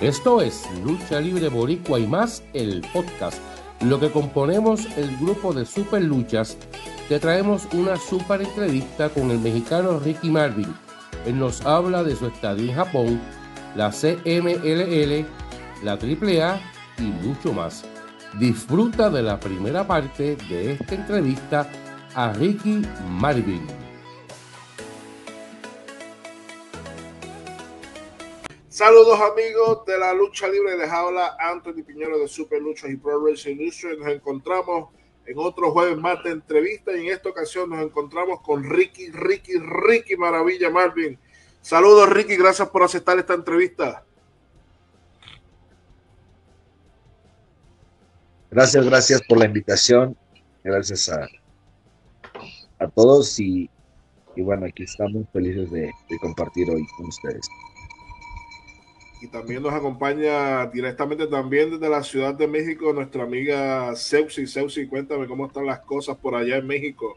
Esto 0.00 0.40
es 0.40 0.64
Lucha 0.84 1.20
Libre 1.20 1.48
Boricua 1.48 1.98
y 1.98 2.06
más, 2.06 2.44
el 2.52 2.82
podcast. 2.92 3.36
Lo 3.80 3.98
que 3.98 4.12
componemos 4.12 4.86
el 4.96 5.16
grupo 5.16 5.52
de 5.52 5.66
Super 5.66 6.02
Luchas, 6.02 6.56
te 7.08 7.18
traemos 7.18 7.66
una 7.72 7.96
super 7.96 8.40
entrevista 8.40 9.08
con 9.08 9.32
el 9.32 9.40
mexicano 9.40 9.98
Ricky 9.98 10.30
Marvin. 10.30 10.72
Él 11.26 11.40
nos 11.40 11.66
habla 11.66 12.04
de 12.04 12.14
su 12.14 12.28
estadio 12.28 12.70
en 12.70 12.76
Japón, 12.76 13.20
la 13.74 13.90
CMLL, 13.90 15.26
la 15.82 15.92
AAA 15.94 16.60
y 16.98 17.26
mucho 17.26 17.52
más. 17.52 17.84
Disfruta 18.38 19.10
de 19.10 19.22
la 19.22 19.40
primera 19.40 19.84
parte 19.84 20.36
de 20.48 20.74
esta 20.74 20.94
entrevista 20.94 21.68
a 22.14 22.32
Ricky 22.34 22.82
Marvin. 23.08 23.77
Saludos 28.78 29.18
amigos 29.20 29.84
de 29.86 29.98
la 29.98 30.14
lucha 30.14 30.46
libre 30.46 30.76
de 30.76 30.88
jaula, 30.88 31.36
Anthony 31.40 31.82
Piñero 31.84 32.16
de 32.16 32.28
Super 32.28 32.62
Lucha 32.62 32.86
y 32.88 32.94
Pro 32.94 33.20
Wrestling 33.20 33.56
Industry. 33.56 33.98
Nos 33.98 34.06
encontramos 34.06 34.90
en 35.26 35.36
otro 35.36 35.72
jueves 35.72 35.98
más 35.98 36.22
de 36.22 36.30
entrevista 36.30 36.96
y 36.96 37.08
en 37.08 37.12
esta 37.12 37.28
ocasión 37.28 37.70
nos 37.70 37.84
encontramos 37.84 38.40
con 38.40 38.62
Ricky, 38.62 39.10
Ricky, 39.10 39.54
Ricky 39.58 40.16
Maravilla 40.16 40.70
Marvin. 40.70 41.18
Saludos 41.60 42.08
Ricky, 42.08 42.36
gracias 42.36 42.68
por 42.68 42.84
aceptar 42.84 43.18
esta 43.18 43.34
entrevista. 43.34 44.04
Gracias, 48.48 48.86
gracias 48.86 49.22
por 49.28 49.38
la 49.38 49.46
invitación. 49.46 50.16
Gracias 50.62 51.08
a, 51.08 51.26
a 52.78 52.86
todos 52.86 53.40
y, 53.40 53.68
y 54.36 54.42
bueno, 54.42 54.66
aquí 54.66 54.84
estamos 54.84 55.24
felices 55.32 55.68
de, 55.72 55.90
de 56.08 56.18
compartir 56.20 56.70
hoy 56.70 56.86
con 56.96 57.06
ustedes 57.06 57.48
y 59.20 59.28
también 59.28 59.62
nos 59.62 59.72
acompaña 59.72 60.66
directamente 60.66 61.26
también 61.26 61.70
desde 61.70 61.88
la 61.88 62.02
Ciudad 62.02 62.34
de 62.34 62.46
México 62.46 62.92
nuestra 62.92 63.24
amiga 63.24 63.94
Seusi. 63.96 64.46
Seusi, 64.46 64.86
cuéntame 64.86 65.26
cómo 65.26 65.46
están 65.46 65.66
las 65.66 65.80
cosas 65.80 66.16
por 66.16 66.34
allá 66.34 66.56
en 66.56 66.66
México. 66.66 67.16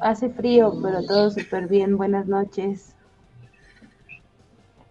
Hace 0.00 0.30
frío, 0.30 0.72
pero 0.82 1.02
todo 1.06 1.30
súper 1.30 1.68
bien. 1.68 1.96
Buenas 1.96 2.26
noches. 2.26 2.96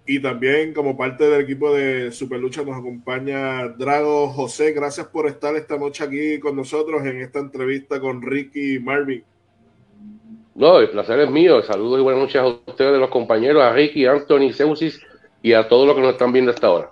Y 0.05 0.21
también 0.21 0.73
como 0.73 0.97
parte 0.97 1.23
del 1.23 1.41
equipo 1.41 1.73
de 1.73 2.11
Superlucha 2.11 2.63
nos 2.63 2.77
acompaña 2.77 3.67
Drago 3.69 4.29
José. 4.29 4.71
Gracias 4.73 5.07
por 5.07 5.27
estar 5.27 5.55
esta 5.55 5.77
noche 5.77 6.03
aquí 6.03 6.39
con 6.39 6.55
nosotros 6.55 7.03
en 7.05 7.21
esta 7.21 7.39
entrevista 7.39 7.99
con 7.99 8.21
Ricky 8.21 8.79
Marvin. 8.79 9.23
No, 10.53 10.79
el 10.79 10.89
placer 10.89 11.19
es 11.19 11.31
mío. 11.31 11.61
Saludos 11.63 11.99
y 11.99 12.03
buenas 12.03 12.21
noches 12.23 12.41
a 12.41 12.47
ustedes, 12.47 12.99
los 12.99 13.09
compañeros, 13.09 13.63
a 13.63 13.73
Ricky, 13.73 14.05
Anthony, 14.05 14.51
Seusis 14.53 15.01
y 15.41 15.53
a 15.53 15.67
todos 15.67 15.87
los 15.87 15.95
que 15.95 16.01
nos 16.01 16.11
están 16.13 16.31
viendo 16.31 16.51
hasta 16.51 16.67
ahora. 16.67 16.91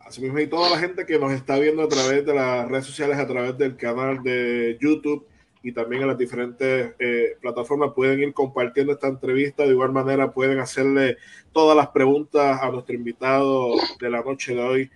Así 0.00 0.22
mismo, 0.22 0.38
y 0.38 0.46
toda 0.46 0.70
la 0.70 0.78
gente 0.78 1.04
que 1.04 1.18
nos 1.18 1.32
está 1.32 1.58
viendo 1.58 1.82
a 1.82 1.88
través 1.88 2.24
de 2.24 2.34
las 2.34 2.68
redes 2.68 2.86
sociales, 2.86 3.18
a 3.18 3.26
través 3.26 3.58
del 3.58 3.76
canal 3.76 4.22
de 4.22 4.78
YouTube 4.80 5.26
y 5.62 5.72
también 5.72 6.02
en 6.02 6.08
las 6.08 6.18
diferentes 6.18 6.94
eh, 6.98 7.36
plataformas 7.40 7.92
pueden 7.94 8.20
ir 8.20 8.32
compartiendo 8.32 8.92
esta 8.92 9.08
entrevista. 9.08 9.64
De 9.64 9.70
igual 9.70 9.92
manera, 9.92 10.32
pueden 10.32 10.60
hacerle 10.60 11.18
todas 11.52 11.76
las 11.76 11.88
preguntas 11.88 12.58
a 12.62 12.70
nuestro 12.70 12.94
invitado 12.94 13.74
de 14.00 14.10
la 14.10 14.22
noche 14.22 14.54
de 14.54 14.62
hoy, 14.62 14.90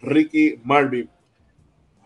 Ricky 0.00 0.60
Marvin. 0.64 1.10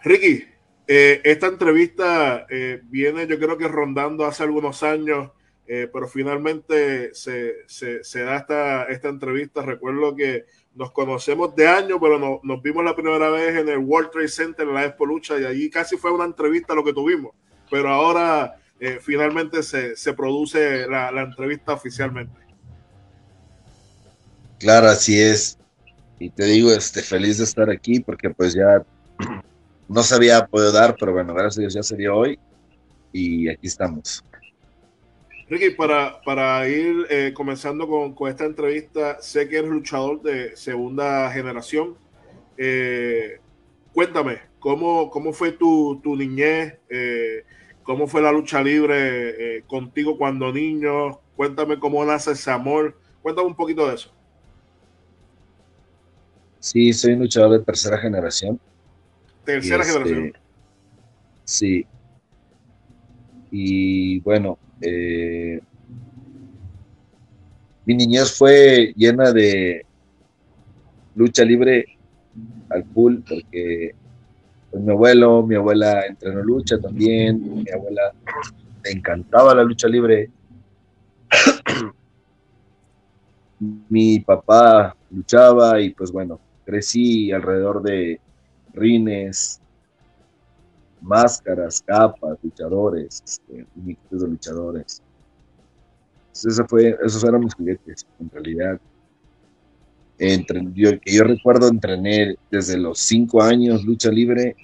Ricky, 0.03 0.44
eh, 0.86 1.20
esta 1.22 1.47
entrevista 1.47 2.47
eh, 2.48 2.81
viene, 2.84 3.27
yo 3.27 3.39
creo 3.39 3.56
que 3.56 3.69
rondando 3.69 4.25
hace 4.25 4.42
algunos 4.42 4.83
años 4.83 5.31
eh, 5.70 5.86
pero 5.92 6.08
finalmente 6.08 7.14
se, 7.14 7.56
se, 7.66 8.20
da 8.22 8.38
esta, 8.38 8.84
esta 8.84 9.08
entrevista. 9.08 9.61
Recuerdo 9.61 10.16
que 10.16 10.47
nos 10.75 10.92
conocemos 10.92 11.55
de 11.55 11.69
año, 11.69 12.00
pero 12.00 12.19
no, 12.19 12.41
nos 12.42 12.62
vimos 12.62 12.83
la 12.83 12.97
primera 12.97 13.28
vez 13.28 13.54
en 13.54 13.69
el 13.69 13.76
World 13.76 14.10
Trade 14.10 14.28
Center 14.28 14.66
en 14.66 14.72
la 14.72 14.87
Expo 14.87 15.04
Lucha 15.04 15.38
y 15.38 15.44
allí 15.44 15.69
casi 15.69 15.98
fue 15.98 16.10
una 16.10 16.25
entrevista 16.25 16.75
lo 16.75 16.82
que 16.82 16.94
tuvimos. 16.94 17.34
Pero 17.70 17.91
ahora 17.91 18.56
eh, 18.81 18.98
finalmente 19.03 19.62
se, 19.62 19.94
se 19.94 20.15
produce 20.15 20.87
la, 20.87 21.12
la, 21.12 21.20
entrevista 21.20 21.75
oficialmente. 21.75 22.41
Claro, 24.59 24.88
así 24.88 25.20
es. 25.20 25.59
Y 26.19 26.31
te 26.31 26.44
digo, 26.44 26.72
este, 26.72 27.03
feliz 27.03 27.37
de 27.37 27.44
estar 27.44 27.69
aquí 27.69 28.00
porque 28.00 28.31
pues 28.31 28.54
ya 28.54 28.82
no 29.88 30.03
se 30.03 30.14
había 30.14 30.47
podido 30.47 30.72
dar, 30.72 30.97
pero 30.98 31.12
bueno, 31.12 31.34
gracias 31.34 31.59
a 31.59 31.60
Dios 31.60 31.75
ya 31.75 31.82
se 31.82 31.97
dio 31.97 32.16
hoy 32.16 32.38
y 33.12 33.50
aquí 33.50 33.66
estamos. 33.66 34.25
Ricky, 35.48 35.70
para, 35.70 36.20
para 36.22 36.69
ir 36.69 37.06
eh, 37.09 37.32
comenzando 37.34 37.88
con, 37.88 38.14
con, 38.14 38.28
esta 38.28 38.44
entrevista, 38.44 39.20
sé 39.20 39.48
que 39.48 39.59
eres 39.59 39.70
luchador 39.70 40.20
de 40.20 40.54
segunda 40.56 41.31
generación. 41.31 41.97
Eh, 42.59 43.38
cuéntame, 43.94 44.41
¿cómo, 44.58 45.08
¿cómo 45.10 45.32
fue 45.32 45.53
tu, 45.53 46.00
tu 46.03 46.16
niñez? 46.16 46.78
Eh, 46.91 47.44
¿Cómo 47.82 48.06
fue 48.06 48.20
la 48.20 48.31
lucha 48.31 48.62
libre 48.62 49.64
contigo 49.66 50.19
cuando 50.19 50.53
niño? 50.53 51.20
Cuéntame 51.37 51.78
cómo 51.78 52.04
nace 52.04 52.32
ese 52.32 52.50
amor. 52.50 52.94
Cuéntame 53.22 53.48
un 53.48 53.56
poquito 53.56 53.88
de 53.88 53.94
eso. 53.94 54.12
Sí, 56.58 56.92
soy 56.92 57.16
luchador 57.16 57.58
de 57.58 57.64
tercera 57.64 57.97
generación. 57.97 58.60
Tercera 59.44 59.82
este, 59.82 59.92
generación. 59.94 60.32
Sí. 61.44 61.87
Y 63.50 64.20
bueno, 64.20 64.59
eh, 64.81 65.60
mi 67.84 67.94
niñez 67.94 68.36
fue 68.36 68.92
llena 68.97 69.32
de 69.32 69.84
lucha 71.14 71.44
libre 71.44 71.87
al 72.70 72.84
full, 72.84 73.20
porque 73.28 73.94
pues, 74.70 74.82
mi 74.82 74.92
abuelo, 74.92 75.42
mi 75.47 75.54
abuela 75.54 76.06
entrenó 76.06 76.42
lucha 76.42 76.78
también, 76.78 77.62
mi 77.62 77.70
abuela 77.70 78.12
le 78.84 78.91
encantaba 78.91 79.54
la 79.54 79.64
lucha 79.64 79.88
libre. 79.88 80.31
mi 83.88 84.20
papá 84.20 84.94
luchaba 85.10 85.81
y 85.81 85.91
pues 85.91 86.12
bueno, 86.12 86.38
crecí 86.64 87.32
alrededor 87.32 87.82
de 87.82 88.20
rines, 88.75 89.60
máscaras, 91.00 91.82
capas, 91.82 92.38
luchadores, 92.42 93.22
este, 93.25 93.66
de 93.75 94.28
luchadores. 94.28 95.03
Entonces, 96.26 96.66
fue, 96.69 96.97
esos 97.04 97.25
eran 97.25 97.41
mis 97.41 97.54
juguetes, 97.54 98.06
en 98.20 98.31
realidad. 98.31 98.81
Entre, 100.20 100.60
yo 100.72 101.25
recuerdo 101.25 101.69
entrené 101.69 102.37
desde 102.50 102.76
los 102.76 102.98
cinco 102.98 103.41
años 103.41 103.84
lucha 103.84 104.10
libre 104.10 104.56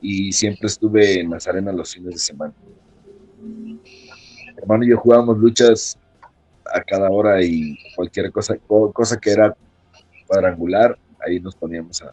y 0.00 0.32
siempre 0.32 0.66
estuve 0.66 1.20
en 1.20 1.30
las 1.30 1.48
arenas 1.48 1.74
los 1.74 1.94
fines 1.94 2.12
de 2.14 2.18
semana. 2.18 2.54
hermano 4.56 4.84
y 4.84 4.90
yo 4.90 4.98
jugábamos 4.98 5.38
luchas 5.38 5.98
a 6.72 6.80
cada 6.82 7.10
hora 7.10 7.42
y 7.42 7.76
cualquier 7.94 8.30
cosa, 8.30 8.56
cosa 8.92 9.16
que 9.18 9.30
era 9.30 9.56
cuadrangular, 10.26 10.98
ahí 11.24 11.40
nos 11.40 11.54
poníamos 11.54 12.02
a, 12.02 12.12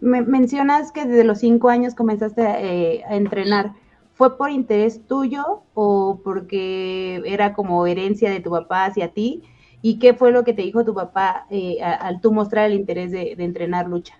Me 0.00 0.22
mencionas 0.22 0.92
que 0.92 1.06
desde 1.06 1.24
los 1.24 1.38
cinco 1.38 1.68
años 1.68 1.94
comenzaste 1.94 2.42
eh, 2.42 3.04
a 3.08 3.16
entrenar. 3.16 3.72
¿Fue 4.14 4.36
por 4.36 4.50
interés 4.50 5.06
tuyo 5.06 5.62
o 5.74 6.20
porque 6.24 7.22
era 7.24 7.54
como 7.54 7.86
herencia 7.86 8.30
de 8.30 8.40
tu 8.40 8.50
papá 8.50 8.86
hacia 8.86 9.12
ti? 9.12 9.42
¿Y 9.80 9.98
qué 10.00 10.14
fue 10.14 10.32
lo 10.32 10.42
que 10.44 10.52
te 10.52 10.62
dijo 10.62 10.84
tu 10.84 10.92
papá 10.92 11.46
eh, 11.50 11.80
al 11.80 12.20
tú 12.20 12.32
mostrar 12.32 12.66
el 12.66 12.74
interés 12.74 13.12
de, 13.12 13.32
entrenar 13.38 13.88
lucha? 13.88 14.18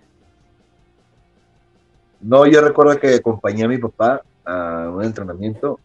No, 2.21 2.45
yo 2.45 2.61
recuerdo 2.61 2.97
que 2.97 3.15
acompañé 3.15 3.65
a 3.65 3.67
mi 3.67 3.77
papá 3.77 4.21
a 4.45 4.89
un 4.89 5.03
entrenamiento 5.03 5.79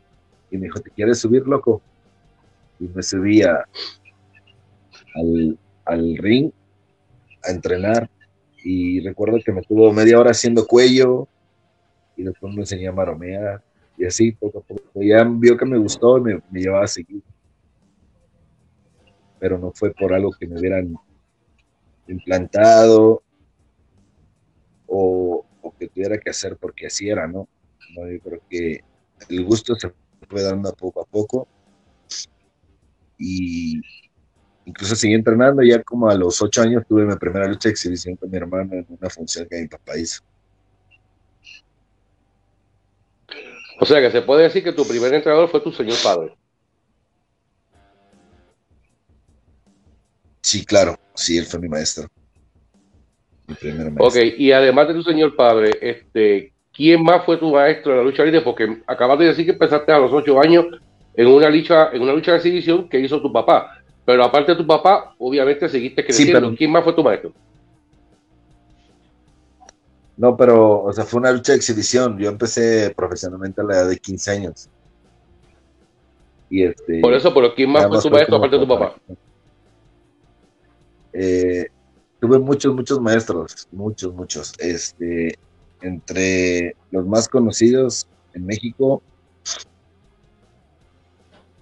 y 0.51 0.59
me 0.59 0.65
dijo, 0.67 0.81
¿te 0.81 0.91
quieres 0.91 1.19
subir, 1.19 1.47
loco? 1.47 1.83
Y 2.79 2.89
me 2.89 3.03
subía 3.03 3.65
al, 5.17 5.59
al 5.85 6.17
ring 6.19 6.53
a 7.45 7.51
entrenar 7.51 8.09
y 8.65 9.01
recuerdo 9.01 9.39
que 9.45 9.53
me 9.53 9.63
tuvo 9.63 9.93
media 9.93 10.19
hora 10.19 10.31
haciendo 10.31 10.67
cuello 10.67 11.29
y 12.17 12.23
después 12.25 12.55
me 12.55 12.63
enseñó 12.63 12.91
a 12.91 12.95
maromear 12.95 13.63
y 13.99 14.07
así 14.07 14.33
poco 14.33 14.61
a 14.61 14.63
poco. 14.63 14.83
Ya 15.03 15.23
vio 15.23 15.57
que 15.57 15.67
me 15.67 15.77
gustó 15.77 16.17
y 16.19 16.23
me, 16.23 16.41
llevaba 16.51 16.85
a 16.85 16.89
seguir. 16.89 17.23
Pero 19.39 19.59
no 19.59 19.71
fue 19.73 19.93
por 19.93 20.15
algo 20.15 20.33
que 20.33 20.47
me 20.47 20.59
hubieran 20.59 20.97
implantado 22.09 23.23
o, 24.87 25.45
o 25.61 25.77
que 25.77 25.89
tuviera 25.89 26.19
que 26.19 26.31
hacer 26.31 26.57
porque 26.57 26.87
así 26.87 27.09
era, 27.09 27.27
¿no? 27.27 27.47
¿no? 27.95 28.11
Yo 28.11 28.19
creo 28.21 28.41
el 29.29 29.45
gusto 29.45 29.75
se 29.75 29.93
fue 30.29 30.43
dando 30.43 30.73
poco 30.73 31.03
a 31.03 31.05
poco 31.05 31.47
y, 33.19 33.81
Incluso 34.67 34.97
seguí 34.97 35.15
entrenando, 35.15 35.63
ya 35.63 35.83
como 35.83 36.09
a 36.09 36.15
los 36.15 36.41
ocho 36.41 36.63
años 36.63 36.85
tuve 36.89 37.05
mi 37.05 37.15
primera 37.17 37.47
lucha 37.47 37.69
de 37.69 37.73
exhibición 37.73 38.17
con 38.17 38.31
mi 38.31 38.37
hermano 38.37 38.73
en 38.73 38.87
una 38.89 39.11
función 39.11 39.47
que 39.49 39.61
mi 39.61 39.69
papá 39.69 39.99
hizo. 39.99 40.23
O 43.81 43.85
sea 43.85 44.01
que 44.01 44.11
se 44.11 44.23
puede 44.23 44.45
decir 44.45 44.65
que 44.65 44.73
tu 44.73 44.87
primer 44.87 45.13
entrenador 45.13 45.49
fue 45.51 45.61
tu 45.61 45.73
señor 45.73 45.97
padre. 46.03 46.35
Sí, 50.41 50.65
claro, 50.65 50.97
sí, 51.15 51.37
él 51.37 51.45
fue 51.45 51.61
mi 51.61 51.69
maestro. 51.69 52.07
Mi 53.47 53.55
primer 53.55 53.91
maestro. 53.91 54.07
Ok, 54.07 54.35
y 54.39 54.53
además 54.53 54.89
de 54.89 54.95
tu 54.95 55.03
señor 55.03 55.37
padre, 55.37 55.71
este, 55.81 56.53
¿quién 56.73 57.03
más 57.03 57.25
fue 57.25 57.37
tu 57.37 57.53
maestro 57.53 57.93
en 57.93 57.99
la 57.99 58.05
lucha 58.05 58.25
libre? 58.25 58.41
Porque 58.41 58.83
acabas 58.87 59.19
de 59.19 59.27
decir 59.27 59.45
que 59.45 59.53
empezaste 59.53 59.93
a 59.93 59.99
los 59.99 60.13
ocho 60.13 60.41
años 60.41 60.67
en 61.15 61.27
una 61.27 61.51
lucha, 61.51 61.91
en 61.93 62.03
una 62.03 62.13
lucha 62.13 62.33
de 62.33 62.37
exhibición 62.39 62.89
que 62.89 63.01
hizo 63.01 63.21
tu 63.21 63.33
papá. 63.33 63.84
Pero 64.05 64.25
aparte 64.25 64.53
de 64.53 64.59
tu 64.59 64.67
papá, 64.67 65.15
obviamente 65.19 65.69
seguiste 65.69 66.05
creciendo. 66.05 66.55
¿Quién 66.57 66.71
más 66.71 66.85
fue 66.85 66.93
tu 66.93 67.03
maestro? 67.03 67.33
No, 70.17 70.37
pero, 70.37 70.83
o 70.83 70.93
sea, 70.93 71.05
fue 71.05 71.21
una 71.21 71.33
lucha 71.33 71.53
de 71.53 71.59
exhibición. 71.59 72.19
Yo 72.19 72.29
empecé 72.29 72.93
profesionalmente 72.95 73.61
a 73.61 73.65
la 73.65 73.75
edad 73.75 73.89
de 73.89 73.97
15 73.97 74.31
años. 74.31 74.69
Y 76.51 76.65
este, 76.65 77.01
Por 77.01 77.15
eso, 77.15 77.33
pero 77.35 77.55
¿quién 77.55 77.71
más 77.71 77.89
fue 77.89 78.01
tu 78.01 78.11
maestro 78.11 78.37
aparte 78.37 78.57
de 78.57 78.63
tu 78.63 78.69
papá? 78.69 78.95
Eh, 81.13 81.67
tuve 82.21 82.39
muchos, 82.39 82.75
muchos 82.75 83.01
maestros, 83.01 83.67
muchos, 83.73 84.15
muchos. 84.15 84.53
Este, 84.59 85.39
entre 85.81 86.77
los 86.91 87.07
más 87.07 87.29
conocidos 87.29 88.07
en 88.35 88.47
México, 88.47 89.03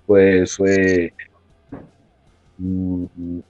pues 0.06 0.56
fue 0.56 1.14
mm, 2.62 3.40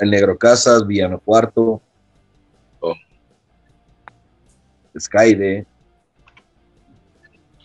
el 0.00 0.10
Negro 0.10 0.36
Casas, 0.36 0.86
Villano 0.86 1.18
Cuarto, 1.18 1.80
oh. 2.80 2.94
Skyde. 4.98 5.66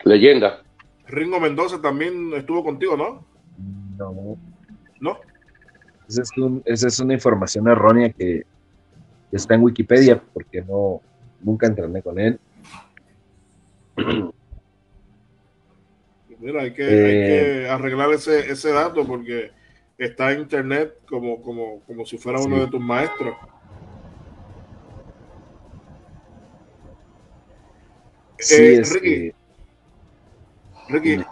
Leyenda. 0.04 0.64
Ringo 1.08 1.40
Mendoza 1.40 1.82
también 1.82 2.34
estuvo 2.34 2.64
contigo, 2.64 2.98
¿no? 2.98 3.26
No. 3.98 4.38
¿No? 5.00 5.20
Esa 6.08 6.88
es, 6.88 7.00
una 7.00 7.14
información 7.14 7.68
errónea 7.68 8.12
que, 8.12 8.46
está 9.32 9.56
en 9.56 9.64
Wikipedia 9.64 10.22
porque 10.34 10.62
no 10.62 11.02
nunca 11.42 11.68
entrené 11.68 12.02
con 12.02 12.20
él. 12.20 12.38
Mira, 16.40 16.64
hay 16.64 16.74
que, 16.74 17.64
eh, 17.64 17.70
arreglar 17.70 18.12
ese, 18.12 18.52
ese 18.52 18.72
dato 18.72 19.06
porque 19.06 19.52
está 20.06 20.32
en 20.32 20.40
internet 20.40 20.98
como, 21.08 21.42
como, 21.42 21.82
como 21.82 22.06
si 22.06 22.18
fuera 22.18 22.40
uno 22.40 22.60
de 22.60 22.68
tus 22.68 22.82
maestros. 22.82 23.36
Sí, 28.40 28.56
eh, 28.56 28.82
Ricky, 28.84 29.32
Ricky, 30.90 31.24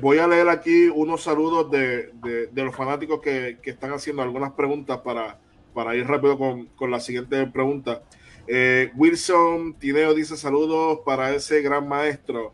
voy, 0.00 0.18
a 0.18 0.28
leer 0.28 0.48
aquí 0.48 0.88
unos 0.88 1.24
saludos 1.24 1.68
de, 1.72 2.12
los 2.54 2.76
fanáticos 2.76 3.20
que, 3.20 3.58
están 3.64 3.92
haciendo 3.92 4.22
algunas 4.22 4.52
preguntas 4.52 4.98
para, 4.98 5.40
para 5.72 5.96
ir 5.96 6.06
rápido 6.06 6.38
con, 6.38 6.90
la 6.90 7.00
siguiente 7.00 7.44
pregunta. 7.48 8.04
Eh, 8.46 8.92
Wilson 8.94 9.74
Tineo 9.74 10.14
dice 10.14 10.36
saludos 10.36 11.00
para 11.04 11.34
ese 11.34 11.62
gran 11.62 11.88
maestro. 11.88 12.52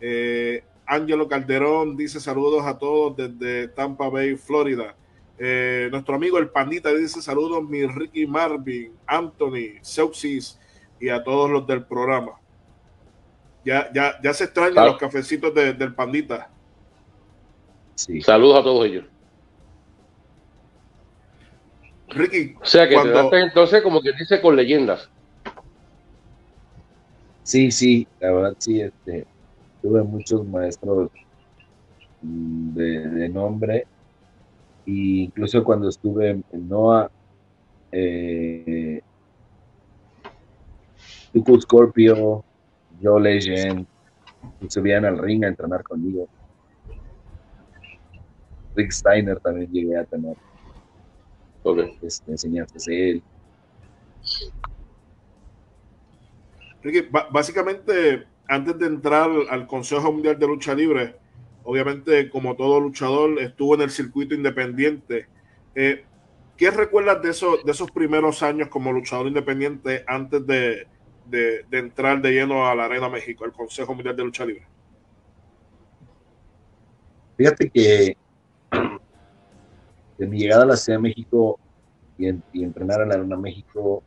Eh, 0.00 0.64
Ángelo 0.86 1.28
Calderón 1.28 1.96
dice 1.98 2.18
saludos 2.18 2.64
a 2.64 2.78
todos 2.78 3.14
desde 3.16 3.68
Tampa 3.68 4.08
Bay, 4.08 4.36
Florida. 4.36 4.96
Eh, 5.44 5.88
nuestro 5.90 6.14
amigo 6.14 6.38
el 6.38 6.50
Pandita 6.50 6.94
dice 6.94 7.20
saludos, 7.20 7.68
mi 7.68 7.84
Ricky 7.84 8.28
Marvin, 8.28 8.94
Anthony, 9.08 9.80
Seuxis 9.80 10.56
y 11.00 11.08
a 11.08 11.24
todos 11.24 11.50
los 11.50 11.66
del 11.66 11.84
programa. 11.84 12.38
Ya, 13.64 13.90
ya, 13.92 14.20
ya 14.22 14.32
se 14.34 14.44
extrañan 14.44 14.86
los 14.86 14.98
cafecitos 14.98 15.52
del 15.52 15.94
Pandita. 15.96 16.48
Saludos 17.96 18.60
a 18.60 18.62
todos 18.62 18.86
ellos. 18.86 19.04
Ricky. 22.10 22.54
O 22.60 22.64
sea 22.64 22.88
que 22.88 22.94
entonces 22.94 23.82
como 23.82 24.00
que 24.00 24.12
dice 24.12 24.40
con 24.40 24.54
leyendas. 24.54 25.10
Sí, 27.42 27.72
sí, 27.72 28.06
la 28.20 28.30
verdad 28.30 28.54
sí, 28.58 28.80
este, 28.80 29.26
tuve 29.82 30.04
muchos 30.04 30.46
maestros 30.46 31.10
mm, 32.20 32.74
de, 32.74 33.28
nombre, 33.28 33.88
e 34.86 35.24
incluso 35.24 35.62
cuando 35.62 35.88
estuve 35.88 36.30
en 36.30 36.68
NOAA, 36.68 37.10
eh, 37.92 39.02
Tuco 41.32 41.60
Scorpio, 41.60 42.44
Joe 43.02 43.20
Legend, 43.20 43.86
subían 44.68 45.04
al 45.04 45.18
ring 45.18 45.44
a 45.44 45.48
entrenar 45.48 45.82
conmigo. 45.82 46.28
Rick 48.74 48.90
Steiner 48.90 49.38
también 49.40 49.70
llegué 49.70 49.96
a 49.96 50.04
tener 50.04 50.36
okay. 51.62 51.98
este, 52.02 52.30
enseñanzas 52.30 52.84
de 52.84 53.10
él. 53.10 53.22
Ricky, 56.82 57.08
básicamente, 57.30 58.26
antes 58.48 58.78
de 58.78 58.86
entrar 58.86 59.30
al 59.50 59.66
Consejo 59.66 60.12
Mundial 60.12 60.38
de 60.38 60.46
Lucha 60.46 60.74
Libre, 60.74 61.16
obviamente, 61.64 62.28
como 62.30 62.56
todo 62.56 62.80
luchador, 62.80 63.40
estuvo 63.40 63.74
en 63.74 63.82
el 63.82 63.90
circuito 63.90 64.34
independiente. 64.34 65.26
Eh, 65.74 66.04
¿Qué 66.56 66.70
recuerdas 66.70 67.22
de, 67.22 67.30
eso, 67.30 67.58
de 67.64 67.72
esos 67.72 67.90
primeros 67.90 68.42
años 68.42 68.68
como 68.68 68.92
luchador 68.92 69.26
independiente 69.26 70.04
antes 70.06 70.46
de, 70.46 70.86
de, 71.26 71.64
entrar 71.72 72.20
de 72.20 72.32
lleno 72.32 72.66
a 72.66 72.74
la 72.74 72.84
Arena 72.84 73.08
México, 73.08 73.44
al 73.44 73.52
Consejo 73.52 73.94
Mundial 73.94 74.16
de 74.16 74.24
Lucha 74.24 74.44
Libre? 74.44 74.66
Fíjate 77.36 77.70
que 77.70 78.16
de 80.18 80.26
mi 80.26 80.38
llegada 80.38 80.62
a 80.62 80.66
la 80.66 80.76
Ciudad 80.76 80.98
de 80.98 81.02
México 81.02 81.58
y, 82.18 82.28
entrenar 82.62 83.00
en 83.00 83.08
la 83.08 83.14
Arena 83.16 83.36
México, 83.36 84.02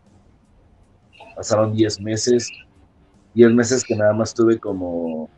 pasaron 1.35 1.73
10 1.73 1.99
meses, 1.99 2.49
10 3.33 3.51
meses 3.51 3.83
que 3.83 3.95
nada 3.95 4.13
más 4.13 4.33
tuve 4.33 4.57
como 4.59 5.29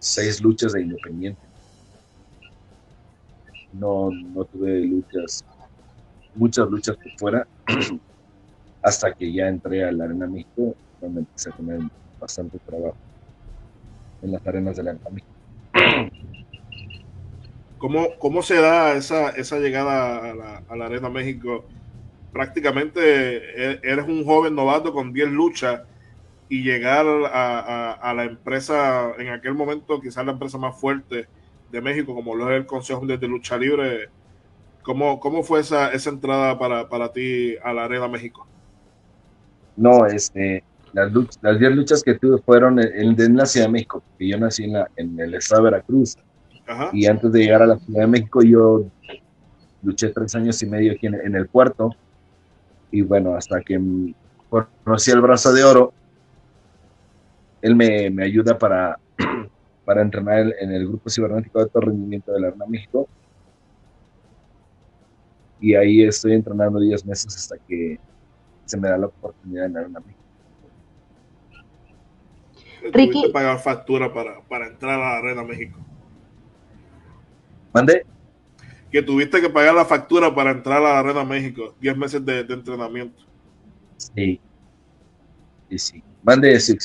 6 0.00 0.42
luchas 0.42 0.72
de 0.72 0.82
independiente. 0.82 1.40
No, 3.74 4.10
no 4.10 4.44
tuve 4.44 4.80
luchas, 4.80 5.44
muchas 6.34 6.68
luchas 6.68 6.96
por 6.96 7.12
fuera, 7.18 7.46
hasta 8.82 9.12
que 9.12 9.32
ya 9.32 9.48
entré 9.48 9.84
a 9.84 9.92
la 9.92 10.04
Arena 10.04 10.26
México, 10.26 10.74
donde 11.00 11.20
empecé 11.20 11.50
a 11.50 11.56
tener 11.56 11.80
bastante 12.20 12.58
trabajo 12.60 12.96
en 14.22 14.32
las 14.32 14.46
arenas 14.46 14.76
de 14.76 14.82
la 14.82 14.90
Arena 14.92 15.10
México. 15.10 15.32
¿Cómo, 18.18 18.40
se 18.40 18.54
da 18.54 18.94
esa, 18.94 19.28
esa 19.30 19.58
llegada 19.58 20.30
a 20.30 20.34
la, 20.34 20.62
a 20.66 20.76
la, 20.76 20.86
Arena 20.86 21.10
México? 21.10 21.66
Prácticamente 22.32 23.02
e, 23.02 23.80
eres 23.82 24.06
un 24.06 24.24
joven 24.24 24.54
novato 24.54 24.92
con 24.94 25.12
10 25.12 25.30
luchas 25.32 25.82
y 26.48 26.62
llegar 26.62 27.04
a, 27.06 28.14
la 28.14 28.24
empresa, 28.24 29.12
en 29.18 29.28
aquel 29.28 29.54
momento 29.54 30.00
quizás 30.00 30.24
la 30.24 30.32
empresa 30.32 30.56
más 30.56 30.78
fuerte 30.80 31.26
de 31.74 31.80
México, 31.80 32.14
como 32.14 32.34
lo 32.34 32.50
es 32.50 32.56
el 32.56 32.66
Consejo 32.66 33.04
de 33.04 33.18
Lucha 33.28 33.58
Libre. 33.58 34.08
¿Cómo, 34.82 35.18
cómo 35.18 35.42
fue 35.42 35.60
esa, 35.60 35.92
esa 35.92 36.10
entrada 36.10 36.58
para, 36.58 36.88
para 36.88 37.10
ti 37.10 37.56
a 37.62 37.72
la 37.72 37.84
Arena 37.84 38.06
México? 38.06 38.46
No, 39.76 40.06
este, 40.06 40.62
las, 40.92 41.10
las 41.42 41.58
10 41.58 41.72
luchas 41.74 42.02
que 42.02 42.14
tuve 42.14 42.38
fueron 42.38 42.78
en, 42.78 43.20
en, 43.20 43.36
la 43.36 43.46
Ciudad 43.46 43.66
de 43.66 43.72
México, 43.72 44.02
porque 44.08 44.28
yo 44.28 44.38
nací 44.38 44.64
en, 44.64 44.74
la, 44.74 44.88
en 44.96 45.18
el 45.18 45.34
estado 45.34 45.64
de 45.64 45.70
Veracruz. 45.70 46.16
Y 46.92 47.06
antes 47.06 47.32
de 47.32 47.40
llegar 47.40 47.62
a 47.62 47.66
la 47.66 47.78
Ciudad 47.78 48.02
de 48.02 48.06
México, 48.06 48.42
yo 48.42 48.84
luché 49.82 50.08
tres 50.10 50.34
años 50.34 50.62
y 50.62 50.66
medio 50.66 50.92
aquí 50.92 51.06
en, 51.06 51.34
el 51.34 51.46
puerto. 51.48 51.90
Y 52.90 53.02
bueno, 53.02 53.34
hasta 53.34 53.60
que 53.60 53.80
conocí 54.84 55.10
el 55.10 55.20
brazo 55.20 55.52
de 55.52 55.64
oro, 55.64 55.92
él 57.60 57.74
me, 57.74 58.10
me 58.10 58.24
ayuda 58.24 58.56
para, 58.56 58.98
para 59.84 60.02
entrenar 60.02 60.54
en 60.60 60.72
el 60.72 60.88
grupo 60.88 61.10
cibernético 61.10 61.58
de 61.58 61.64
alto 61.64 61.80
rendimiento 61.80 62.32
de 62.32 62.40
la 62.40 62.48
Arena 62.48 62.64
México. 62.66 63.08
Y 65.60 65.74
ahí 65.74 66.02
estoy 66.02 66.34
entrenando 66.34 66.80
10 66.80 67.04
meses 67.06 67.34
hasta 67.36 67.56
que 67.58 67.98
se 68.64 68.78
me 68.78 68.88
da 68.88 68.98
la 68.98 69.06
oportunidad 69.06 69.66
en 69.66 69.72
la 69.74 69.80
Arena 69.80 70.00
México. 70.00 70.20
Ricky. 72.92 73.30
pagar 73.32 73.58
factura 73.60 74.12
para, 74.12 74.42
para 74.42 74.66
entrar 74.66 75.00
a 75.00 75.02
la 75.02 75.16
Arena 75.18 75.42
México? 75.42 75.78
¿Mande? 77.72 78.04
Que 78.90 79.02
tuviste 79.02 79.40
que 79.40 79.48
pagar 79.48 79.74
la 79.74 79.84
factura 79.84 80.34
para 80.34 80.50
entrar 80.50 80.78
a 80.78 80.82
la 80.82 80.98
Arena 81.00 81.24
México, 81.24 81.74
10 81.80 81.96
meses 81.96 82.24
de, 82.24 82.40
entrenamiento. 82.40 83.22
Sí. 83.96 84.40
Sí, 85.70 85.78
sí. 85.78 86.02
Mande 86.22 86.60
sí. 86.60 86.76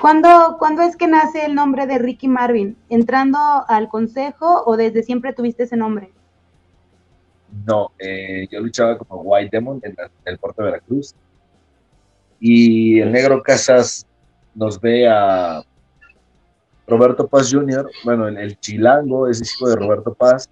¿Cuándo, 0.00 0.56
¿Cuándo 0.58 0.82
es 0.82 0.96
que 0.96 1.06
nace 1.06 1.46
el 1.46 1.54
nombre 1.54 1.86
de 1.86 1.98
Ricky 1.98 2.28
Marvin? 2.28 2.76
¿Entrando 2.90 3.38
al 3.66 3.88
consejo 3.88 4.62
o 4.66 4.76
desde 4.76 5.02
siempre 5.02 5.32
tuviste 5.32 5.62
ese 5.62 5.76
nombre? 5.76 6.10
No, 7.64 7.92
eh, 7.98 8.46
yo 8.50 8.60
luchaba 8.60 8.98
como 8.98 9.22
White 9.22 9.50
Demon 9.50 9.80
en, 9.82 9.96
el 10.26 10.38
puerto 10.38 10.62
de 10.62 10.70
Veracruz. 10.70 11.14
Y 12.38 13.00
el 13.00 13.12
negro 13.12 13.42
Casas 13.42 14.06
nos 14.54 14.78
ve 14.78 15.08
a 15.08 15.62
Roberto 16.86 17.26
Paz 17.26 17.50
Jr., 17.50 17.88
bueno, 18.04 18.28
el, 18.28 18.58
chilango 18.60 19.28
es 19.28 19.40
hijo 19.40 19.68
de 19.68 19.76
Roberto 19.76 20.12
Paz, 20.12 20.48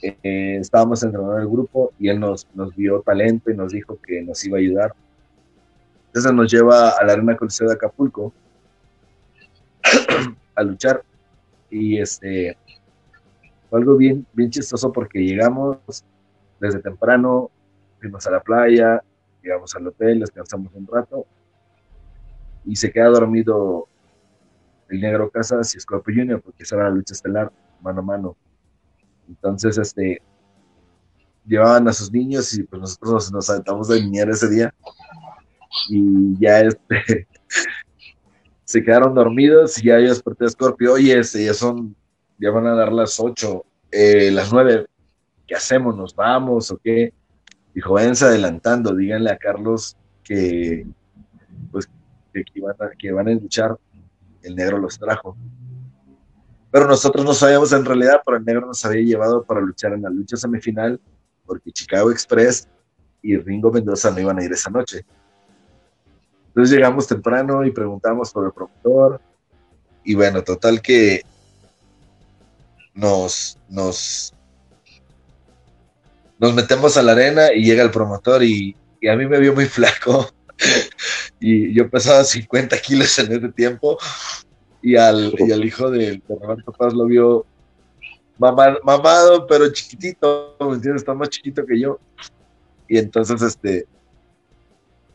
eh, 0.00 0.56
estábamos 0.60 1.02
entrenando 1.02 1.38
el 1.38 1.46
grupo 1.46 1.92
y 1.98 2.08
él 2.08 2.18
nos, 2.18 2.46
nos 2.54 2.74
vio 2.74 3.02
talento 3.02 3.50
y 3.50 3.56
nos 3.56 3.72
dijo 3.72 3.98
que 4.04 4.22
nos 4.22 4.44
iba 4.44 4.58
a 4.58 4.60
ayudar. 4.60 4.94
Entonces 6.12 6.34
nos 6.34 6.52
lleva 6.52 6.90
a 6.90 7.04
la 7.04 7.14
Arena 7.14 7.34
Coliseo 7.34 7.68
de 7.68 7.72
Acapulco 7.72 8.34
a 10.54 10.62
luchar. 10.62 11.02
Y 11.70 11.98
este 11.98 12.58
fue 13.70 13.78
algo 13.78 13.96
bien, 13.96 14.26
bien 14.34 14.50
chistoso 14.50 14.92
porque 14.92 15.20
llegamos 15.20 15.78
desde 16.60 16.80
temprano, 16.80 17.50
fuimos 17.98 18.26
a 18.26 18.30
la 18.30 18.40
playa, 18.40 19.02
llegamos 19.42 19.74
al 19.74 19.86
hotel, 19.86 20.20
descansamos 20.20 20.70
un 20.74 20.86
rato 20.86 21.24
y 22.66 22.76
se 22.76 22.92
queda 22.92 23.06
dormido 23.06 23.88
el 24.90 25.00
negro 25.00 25.30
Casas 25.30 25.74
y 25.74 25.80
Scorpio 25.80 26.14
Junior 26.14 26.42
porque 26.42 26.64
esa 26.64 26.76
era 26.76 26.84
la 26.84 26.90
lucha 26.90 27.14
estelar, 27.14 27.50
mano 27.80 28.00
a 28.00 28.04
mano. 28.04 28.36
Entonces, 29.26 29.78
este, 29.78 30.20
llevaban 31.46 31.88
a 31.88 31.94
sus 31.94 32.12
niños 32.12 32.52
y 32.52 32.64
pues 32.64 32.82
nosotros 32.82 33.32
nos 33.32 33.46
saltamos 33.46 33.88
de 33.88 34.02
niñera 34.02 34.32
ese 34.32 34.50
día 34.50 34.74
y 35.88 36.38
ya 36.38 36.60
este, 36.60 37.26
se 38.64 38.82
quedaron 38.82 39.14
dormidos 39.14 39.78
y 39.78 39.86
ya 39.86 39.98
yo 40.00 40.08
desperté 40.08 40.44
a 40.46 40.48
Scorpio, 40.48 40.94
oye, 40.94 41.18
este, 41.18 41.44
ya 41.44 41.54
son, 41.54 41.94
ya 42.38 42.50
van 42.50 42.66
a 42.66 42.74
dar 42.74 42.92
las 42.92 43.18
ocho, 43.20 43.64
eh, 43.90 44.30
las 44.30 44.52
nueve, 44.52 44.86
¿qué 45.46 45.54
hacemos? 45.54 45.96
¿Nos 45.96 46.14
vamos 46.14 46.70
o 46.70 46.78
qué? 46.78 47.12
Dijo, 47.74 47.94
váyanse 47.94 48.26
adelantando, 48.26 48.94
díganle 48.94 49.30
a 49.30 49.38
Carlos 49.38 49.96
que, 50.22 50.86
pues, 51.70 51.88
que, 52.32 52.60
van 52.60 52.76
a, 52.80 52.90
que 52.98 53.12
van 53.12 53.28
a 53.28 53.32
luchar, 53.32 53.76
el 54.42 54.56
negro 54.56 54.78
los 54.78 54.98
trajo. 54.98 55.36
Pero 56.70 56.86
nosotros 56.86 57.24
no 57.24 57.34
sabíamos 57.34 57.72
en 57.72 57.84
realidad, 57.84 58.22
pero 58.24 58.38
el 58.38 58.44
negro 58.44 58.66
nos 58.66 58.84
había 58.84 59.02
llevado 59.02 59.44
para 59.44 59.60
luchar 59.60 59.92
en 59.92 60.02
la 60.02 60.10
lucha 60.10 60.36
semifinal, 60.36 61.00
porque 61.44 61.70
Chicago 61.70 62.10
Express 62.10 62.68
y 63.20 63.36
Ringo 63.36 63.70
Mendoza 63.70 64.10
no 64.10 64.20
iban 64.20 64.38
a 64.38 64.44
ir 64.44 64.52
esa 64.52 64.70
noche. 64.70 65.04
Entonces 66.52 66.76
llegamos 66.76 67.06
temprano 67.06 67.64
y 67.64 67.70
preguntamos 67.70 68.30
por 68.32 68.46
el 68.46 68.52
promotor, 68.52 69.20
y 70.04 70.14
bueno, 70.14 70.42
total 70.42 70.82
que 70.82 71.22
nos, 72.94 73.58
nos 73.68 74.34
nos 76.42 76.54
metemos 76.54 76.96
a 76.96 77.02
la 77.04 77.12
arena 77.12 77.52
y 77.54 77.64
llega 77.64 77.84
el 77.84 77.92
promotor 77.92 78.42
y, 78.42 78.74
a 79.08 79.14
mí 79.14 79.26
me 79.26 79.38
vio 79.38 79.54
muy 79.54 79.66
flaco 79.66 80.28
y 81.40 81.72
yo 81.72 81.88
pesaba 81.88 82.24
50 82.24 82.76
kilos 82.78 83.16
en 83.20 83.32
ese 83.32 83.48
tiempo 83.50 83.96
y 84.82 84.96
al, 84.96 85.32
y 85.38 85.52
hijo 85.64 85.88
de, 85.88 86.20
Roberto 86.28 86.72
Paz 86.72 86.94
lo 86.94 87.06
vio 87.06 87.46
mamado, 88.38 89.46
pero 89.46 89.72
chiquitito, 89.72 90.56
¿me 90.58 90.74
entiendes? 90.74 91.02
Está 91.02 91.14
más 91.14 91.28
chiquito 91.28 91.64
que 91.64 91.78
yo. 91.78 92.00
Y 92.88 92.98
entonces, 92.98 93.40
este, 93.40 93.86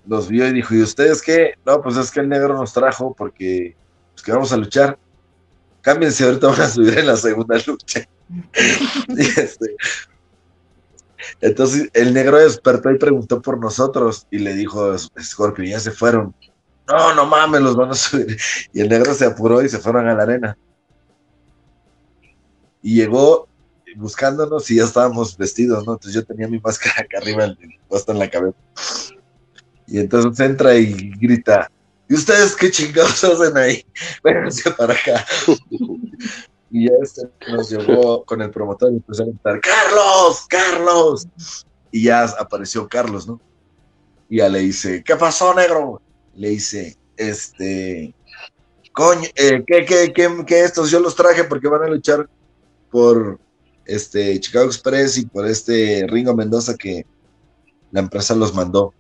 nos 0.07 0.27
vio 0.27 0.47
y 0.47 0.53
dijo, 0.53 0.73
¿y 0.73 0.81
ustedes 0.81 1.21
qué? 1.21 1.55
No, 1.65 1.81
pues 1.81 1.97
es 1.97 2.11
que 2.11 2.19
el 2.19 2.29
negro 2.29 2.55
nos 2.55 2.73
trajo 2.73 3.13
porque 3.13 3.75
pues, 4.13 4.23
que 4.23 4.31
vamos 4.31 4.51
a 4.51 4.57
luchar. 4.57 4.97
Cámbiense, 5.81 6.25
ahorita 6.25 6.47
van 6.47 6.61
a 6.61 6.69
subir 6.69 6.97
en 6.97 7.07
la 7.07 7.15
segunda 7.15 7.57
lucha. 7.65 8.07
este, 9.17 9.75
entonces 11.41 11.89
el 11.93 12.13
negro 12.13 12.37
despertó 12.37 12.91
y 12.91 12.97
preguntó 12.97 13.41
por 13.41 13.59
nosotros 13.59 14.27
y 14.31 14.39
le 14.39 14.53
dijo, 14.53 14.97
Scorpio, 14.97 15.65
ya 15.65 15.79
se 15.79 15.91
fueron. 15.91 16.33
No, 16.87 17.13
no 17.13 17.25
mames, 17.25 17.61
los 17.61 17.75
van 17.75 17.91
a 17.91 17.95
subir. 17.95 18.37
Y 18.73 18.81
el 18.81 18.89
negro 18.89 19.13
se 19.13 19.25
apuró 19.25 19.61
y 19.61 19.69
se 19.69 19.77
fueron 19.77 20.07
a 20.07 20.15
la 20.15 20.23
arena. 20.23 20.57
Y 22.81 22.95
llegó 22.95 23.47
buscándonos 23.97 24.69
y 24.71 24.75
ya 24.75 24.83
estábamos 24.83 25.37
vestidos, 25.37 25.85
¿no? 25.85 25.93
Entonces 25.93 26.13
yo 26.13 26.25
tenía 26.25 26.47
mi 26.47 26.59
máscara 26.59 27.01
acá 27.01 27.17
arriba, 27.17 27.55
puesta 27.87 28.11
en 28.11 28.19
la 28.19 28.29
cabeza. 28.29 28.57
Y 29.87 29.99
entonces 29.99 30.39
entra 30.39 30.75
y 30.75 31.11
grita, 31.19 31.71
¿y 32.09 32.15
ustedes 32.15 32.55
qué 32.55 32.69
chingados 32.69 33.23
hacen 33.23 33.57
ahí? 33.57 33.85
Vénganse 34.23 34.71
para 34.71 34.93
acá. 34.93 35.25
Y 36.69 36.87
ya 36.87 36.91
este 37.01 37.21
nos 37.49 37.69
llevó 37.69 38.25
con 38.25 38.41
el 38.41 38.51
promotor 38.51 38.91
y 38.91 38.97
empezó 38.97 39.23
a 39.23 39.27
gritar, 39.27 39.61
Carlos, 39.61 40.45
Carlos. 40.49 41.27
Y 41.91 42.03
ya 42.03 42.23
apareció 42.23 42.87
Carlos, 42.89 43.25
¿no? 43.25 43.39
Y 44.29 44.39
ya 44.39 44.49
le 44.49 44.59
dice, 44.59 45.01
¿qué 45.01 45.15
pasó, 45.15 45.53
negro? 45.53 46.01
Le 46.35 46.49
dice, 46.49 46.97
este, 47.15 48.13
coño, 48.91 49.29
eh, 49.35 49.63
¿qué, 49.65 49.85
qué, 49.85 50.11
qué, 50.13 50.43
qué 50.45 50.63
estos? 50.63 50.91
Yo 50.91 50.99
los 50.99 51.15
traje 51.15 51.45
porque 51.45 51.69
van 51.69 51.83
a 51.83 51.87
luchar 51.87 52.27
por 52.91 53.39
este 53.85 54.39
Chicago 54.39 54.65
Express 54.65 55.17
y 55.17 55.25
por 55.25 55.47
este 55.47 56.05
Ringo 56.09 56.35
Mendoza 56.35 56.75
que 56.75 57.05
la 57.91 58.01
empresa 58.01 58.35
los 58.35 58.53
mandó. 58.53 58.93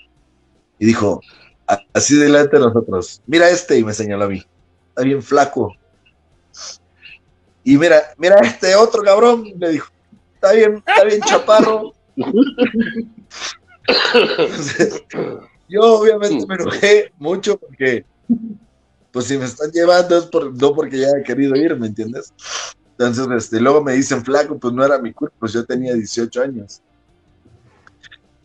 Y 0.79 0.85
dijo, 0.85 1.21
así 1.93 2.15
delante 2.15 2.57
de 2.57 2.63
nosotros, 2.63 3.21
mira 3.25 3.49
este, 3.49 3.77
y 3.77 3.83
me 3.83 3.93
señaló 3.93 4.25
a 4.25 4.29
mí, 4.29 4.43
está 4.89 5.03
bien 5.03 5.21
flaco, 5.21 5.75
y 7.67 7.77
mira, 7.77 8.01
mira 8.17 8.37
este 8.37 8.73
otro 8.75 9.03
cabrón, 9.03 9.43
le 9.59 9.71
dijo, 9.71 9.91
está 10.35 10.53
bien, 10.53 10.81
está 10.87 11.03
bien 11.03 11.19
chaparro. 11.19 11.93
yo 15.67 15.81
obviamente 15.81 16.47
me 16.47 16.55
enojé 16.55 17.11
mucho 17.17 17.57
porque, 17.57 18.05
pues 19.11 19.25
si 19.25 19.37
me 19.37 19.43
están 19.43 19.69
llevando 19.71 20.17
es 20.17 20.23
por, 20.27 20.55
no 20.55 20.73
porque 20.73 20.99
ya 20.99 21.09
he 21.19 21.23
querido 21.23 21.57
ir, 21.57 21.77
¿me 21.77 21.87
entiendes? 21.87 22.33
Entonces, 22.91 23.27
este, 23.35 23.59
luego 23.59 23.83
me 23.83 23.91
dicen 23.95 24.23
flaco, 24.23 24.57
pues 24.57 24.73
no 24.73 24.85
era 24.85 24.97
mi 24.99 25.11
culpa, 25.11 25.35
pues 25.37 25.51
yo 25.51 25.65
tenía 25.65 25.93
18 25.93 26.41
años. 26.41 26.81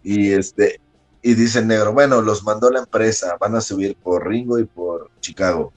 Y 0.03 0.33
este, 0.33 0.81
y 1.23 1.35
dice 1.35 1.65
negro, 1.65 1.93
bueno, 1.93 2.21
los 2.21 2.43
mandó 2.43 2.69
la 2.69 2.81
empresa, 2.81 3.37
van 3.39 3.55
a 3.55 3.61
subir 3.61 3.97
por 3.97 4.27
Ringo 4.27 4.59
y 4.59 4.65
por 4.65 5.11
Chicago. 5.21 5.73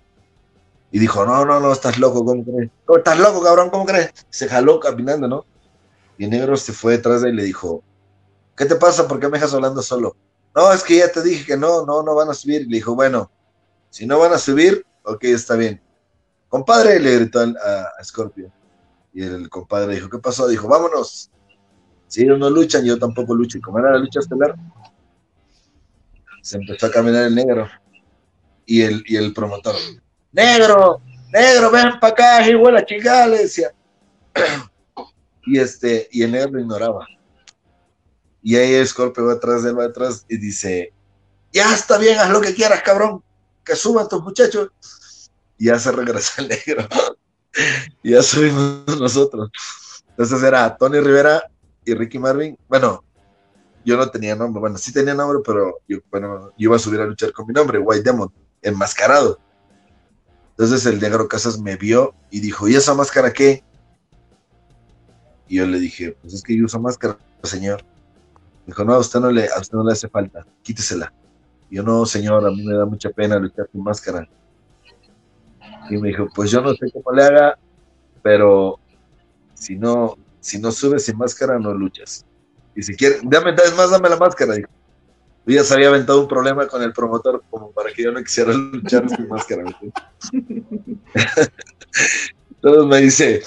Y 0.92 0.98
dijo, 0.98 1.24
no, 1.26 1.46
no, 1.46 1.60
no, 1.60 1.72
estás 1.72 2.00
loco, 2.00 2.26
¿cómo 2.26 2.44
crees? 2.44 2.72
estás 2.98 3.20
loco, 3.20 3.44
cabrón, 3.44 3.70
¿cómo 3.70 3.86
crees? 3.86 4.12
Se 4.30 4.48
jaló 4.48 4.80
caminando, 4.80 5.28
¿no? 5.28 5.46
Y 6.18 6.24
el 6.24 6.32
negro 6.32 6.58
se 6.58 6.74
fue 6.74 6.94
detrás 6.94 7.22
de 7.22 7.30
él 7.30 7.36
y 7.36 7.38
le 7.38 7.44
dijo, 7.44 7.84
¿qué 8.56 8.66
te 8.66 8.76
pasa? 8.76 9.08
¿Por 9.08 9.20
qué 9.20 9.28
me 9.28 9.34
dejas 9.34 9.54
hablando 9.54 9.82
solo? 9.82 10.16
No, 10.56 10.72
es 10.72 10.84
que 10.84 10.98
ya 10.98 11.12
te 11.12 11.22
dije 11.22 11.46
que 11.46 11.58
no, 11.58 11.86
no, 11.86 12.02
no 12.02 12.16
van 12.16 12.30
a 12.30 12.34
subir. 12.34 12.62
Y 12.62 12.70
le 12.70 12.78
dijo, 12.78 12.96
bueno, 12.96 13.30
si 13.90 14.06
no 14.08 14.18
van 14.18 14.34
a 14.34 14.40
subir, 14.40 14.86
ok, 15.04 15.26
está 15.26 15.56
bien. 15.56 15.82
Compadre, 16.48 17.00
le 17.00 17.18
gritó 17.18 17.42
a, 17.42 18.00
a 18.00 18.04
Scorpio. 18.04 18.50
Y 19.14 19.24
el 19.24 19.50
compadre 19.50 19.96
dijo, 19.96 20.10
¿qué 20.10 20.18
pasó? 20.18 20.48
Dijo, 20.48 20.68
vámonos. 20.68 21.30
Si 22.08 22.24
ellos 22.24 22.40
no 22.40 22.50
luchan, 22.50 22.86
yo 22.86 22.98
tampoco 22.98 23.36
lucho. 23.36 23.58
Y 23.58 23.62
como 23.62 23.80
era 23.80 23.92
la 23.92 23.98
lucha 23.98 24.22
estelar, 24.22 24.56
se 26.46 26.58
empezó 26.58 26.86
a 26.86 26.92
caminar 26.92 27.24
el 27.24 27.34
negro. 27.34 27.68
Y 28.68 28.84
el, 28.84 29.04
y 29.08 29.16
el 29.16 29.34
promotor, 29.34 29.76
negro, 30.32 31.02
negro, 31.32 31.72
ven 31.72 32.00
para 32.00 32.14
acá, 32.14 32.48
igual 32.48 32.78
a 32.78 32.86
chingada, 32.86 33.28
le 33.28 33.40
decía. 33.40 33.72
y 35.46 35.60
este, 35.60 36.08
y 36.12 36.22
el 36.22 36.32
negro 36.32 36.52
lo 36.52 36.60
ignoraba. 36.60 37.08
Y 38.44 38.56
ahí 38.56 38.86
Scorpio 38.86 39.26
va 39.26 39.34
atrás 39.34 39.64
de 39.64 39.72
él, 39.72 39.80
va 39.80 39.86
atrás 39.86 40.24
y 40.30 40.38
dice, 40.38 40.94
ya 41.52 41.74
está 41.74 41.98
bien, 41.98 42.20
haz 42.20 42.30
lo 42.30 42.42
que 42.42 42.54
quieras, 42.54 42.84
cabrón, 42.84 43.24
que 43.64 43.76
suban 43.76 44.08
tus 44.08 44.22
muchachos. 44.22 44.70
Y 45.58 45.66
ya 45.66 45.80
se 45.80 45.92
regresa 45.92 46.44
el 46.44 46.50
negro. 46.50 46.88
y 48.04 48.12
ya 48.12 48.22
subimos 48.22 49.00
nosotros. 49.00 49.50
Entonces 50.10 50.44
era 50.44 50.78
Tony 50.78 51.00
Rivera 51.00 51.50
y 51.86 51.94
Ricky 51.96 52.20
Marvin. 52.20 52.58
Bueno, 52.68 53.04
yo 53.86 53.98
no 53.98 54.10
tenía 54.10 54.36
nombre, 54.36 54.60
bueno, 54.60 54.78
sí 54.78 54.92
tenía 54.92 55.14
nombre, 55.14 55.40
pero 55.46 55.80
yo, 55.88 56.00
bueno, 56.10 56.50
yo 56.58 56.70
iba 56.70 56.76
a 56.76 56.80
subir 56.80 57.00
a 57.00 57.06
luchar 57.06 57.32
con 57.32 57.46
mi 57.48 57.54
nombre, 57.54 57.80
White 57.80 58.04
Demon, 58.04 58.34
enmascarado. 58.62 59.40
Entonces 60.52 60.86
el 60.86 61.00
negro 61.00 61.28
Casas 61.28 61.60
me 61.60 61.76
vio 61.76 62.16
y 62.32 62.40
dijo, 62.40 62.68
¿y 62.68 62.76
esa 62.76 62.94
máscara 62.96 63.32
qué? 63.32 63.64
Y 65.48 65.58
yo 65.58 65.68
le 65.68 65.80
dije, 65.80 66.18
pues 66.22 66.34
es 66.34 66.42
que 66.42 66.58
yo 66.58 66.66
uso 66.66 66.80
máscara, 66.80 67.18
señor. 67.44 67.84
Dijo, 68.66 68.84
no, 68.84 68.94
a 68.94 69.00
usted 69.00 69.20
no 69.20 69.30
le, 69.30 69.48
a 69.48 69.60
usted 69.60 69.78
no 69.78 69.84
le 69.84 69.92
hace 69.92 70.10
falta, 70.10 70.46
quítesela. 70.64 71.14
Y 71.70 71.76
yo, 71.76 71.84
no, 71.84 72.06
señor, 72.06 72.46
a 72.46 72.50
mí 72.50 72.66
me 72.66 72.74
da 72.74 72.86
mucha 72.86 73.10
pena 73.12 73.38
luchar 73.38 73.70
sin 73.72 73.84
máscara. 73.84 74.28
Y 75.90 75.98
me 75.98 76.08
dijo, 76.08 76.28
pues 76.34 76.50
yo 76.50 76.62
no 76.62 76.74
sé 76.74 76.92
cómo 76.92 77.16
le 77.16 77.24
haga, 77.24 77.60
pero 78.24 78.80
si 79.54 79.76
no, 79.76 80.16
si 80.40 80.58
no 80.58 80.72
subes 80.72 81.06
sin 81.06 81.18
máscara, 81.18 81.60
no 81.60 81.74
luchas. 81.74 82.26
Y 82.76 82.84
si 82.84 82.96
quieres, 82.96 83.22
dame, 83.24 83.54
más, 83.76 83.92
dame 83.92 84.10
la 84.10 84.18
máscara, 84.18 84.56
dijo 84.56 84.70
ya 85.54 85.64
se 85.64 85.74
había 85.76 85.90
aventado 85.90 86.22
un 86.22 86.28
problema 86.28 86.68
con 86.68 86.82
el 86.82 86.92
promotor 86.92 87.44
como 87.50 87.72
para 87.72 87.92
que 87.94 88.04
yo 88.04 88.12
no 88.12 88.24
quisiera 88.24 88.54
luchar 88.54 89.08
sin 89.10 89.28
máscara. 89.28 89.64
Entonces 92.50 92.86
me 92.86 92.98
dice, 93.02 93.44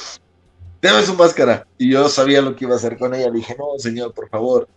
deme 0.81 1.03
su 1.03 1.15
máscara. 1.15 1.67
Y 1.77 1.91
yo 1.91 2.09
sabía 2.09 2.41
lo 2.41 2.55
que 2.55 2.65
iba 2.67 2.75
a 2.75 2.77
hacer 2.77 2.97
con 2.97 3.15
ella. 3.15 3.31
Le 3.31 3.39
dije, 3.39 3.57
no, 3.59 3.79
señor, 3.79 4.15
por 4.15 4.29
favor, 4.29 4.69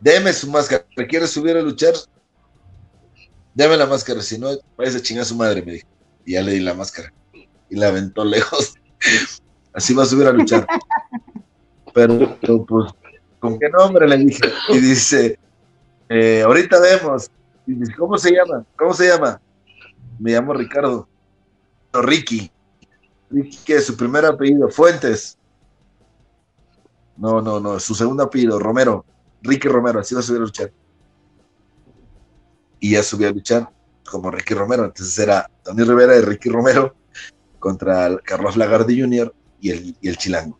deme 0.00 0.32
su 0.32 0.48
máscara. 0.50 0.84
¿Me 0.96 1.06
quieres 1.06 1.30
subir 1.30 1.56
a 1.56 1.62
luchar? 1.62 1.94
Deme 3.54 3.76
la 3.76 3.86
máscara, 3.86 4.22
si 4.22 4.38
no, 4.38 4.50
vaya 4.76 4.96
a 4.96 5.02
chingar 5.02 5.22
a 5.22 5.26
su 5.26 5.34
madre, 5.34 5.62
me 5.62 5.72
dijo. 5.72 5.88
Y 6.24 6.34
ya 6.34 6.42
le 6.42 6.52
di 6.52 6.60
la 6.60 6.74
máscara. 6.74 7.12
Y 7.68 7.76
la 7.76 7.88
aventó 7.88 8.24
lejos. 8.24 8.74
Así 9.72 9.92
va 9.94 10.04
a 10.04 10.06
subir 10.06 10.28
a 10.28 10.32
luchar. 10.32 10.66
Pero, 11.92 12.38
pues, 12.66 12.92
¿con 13.38 13.58
qué 13.58 13.68
nombre 13.68 14.08
le 14.08 14.16
dije? 14.18 14.40
Y 14.68 14.78
dice, 14.78 15.38
eh, 16.08 16.42
ahorita 16.42 16.80
vemos. 16.80 17.30
Y 17.66 17.74
dice, 17.74 17.94
¿cómo 17.96 18.16
se 18.18 18.32
llama? 18.32 18.64
¿Cómo 18.76 18.94
se 18.94 19.08
llama? 19.08 19.40
Me 20.18 20.32
llamo 20.32 20.54
Ricardo. 20.54 21.08
Ricky. 21.92 22.50
Ricky, 23.30 23.58
¿qué 23.64 23.76
es 23.76 23.86
su 23.86 23.96
primer 23.96 24.24
apellido? 24.24 24.68
Fuentes. 24.68 25.36
No, 27.16 27.42
no, 27.42 27.60
no, 27.60 27.78
su 27.80 27.94
segundo 27.94 28.22
apellido, 28.22 28.58
Romero. 28.58 29.04
Ricky 29.42 29.68
Romero, 29.68 30.00
así 30.00 30.14
va 30.14 30.20
a 30.20 30.24
subir 30.24 30.40
a 30.40 30.44
luchar. 30.44 30.72
Y 32.80 32.92
ya 32.92 33.02
subió 33.02 33.28
a 33.28 33.32
luchar 33.32 33.68
como 34.08 34.30
Ricky 34.30 34.54
Romero. 34.54 34.84
Entonces 34.84 35.18
era 35.18 35.50
Tony 35.64 35.82
Rivera 35.82 36.16
y 36.16 36.20
Ricky 36.22 36.48
Romero 36.48 36.94
contra 37.58 38.16
Carlos 38.24 38.56
Lagarde 38.56 38.98
Jr. 38.98 39.34
y 39.60 39.70
el, 39.70 39.96
y 40.00 40.08
el 40.08 40.16
Chilango. 40.16 40.58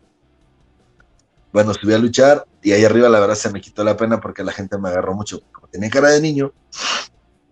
Bueno, 1.51 1.73
subí 1.73 1.93
a 1.93 1.97
luchar 1.97 2.45
y 2.61 2.73
ahí 2.73 2.85
arriba 2.85 3.09
la 3.09 3.19
verdad 3.19 3.35
se 3.35 3.51
me 3.51 3.61
quitó 3.61 3.83
la 3.83 3.97
pena 3.97 4.19
porque 4.19 4.43
la 4.43 4.51
gente 4.51 4.77
me 4.77 4.89
agarró 4.89 5.15
mucho. 5.15 5.41
Como 5.51 5.67
tenía 5.67 5.89
cara 5.89 6.09
de 6.09 6.21
niño, 6.21 6.53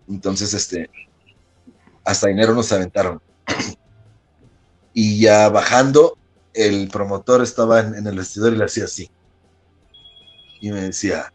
entonces 0.08 0.54
este, 0.54 0.88
hasta 2.04 2.28
dinero 2.28 2.54
nos 2.54 2.70
aventaron. 2.72 3.20
Y 4.92 5.20
ya 5.20 5.48
bajando, 5.48 6.16
el 6.54 6.88
promotor 6.88 7.42
estaba 7.42 7.80
en, 7.80 8.06
el 8.06 8.16
vestidor 8.16 8.52
y 8.52 8.56
le 8.56 8.64
hacía 8.64 8.84
así. 8.84 9.10
Y 10.60 10.70
me 10.70 10.82
decía, 10.82 11.32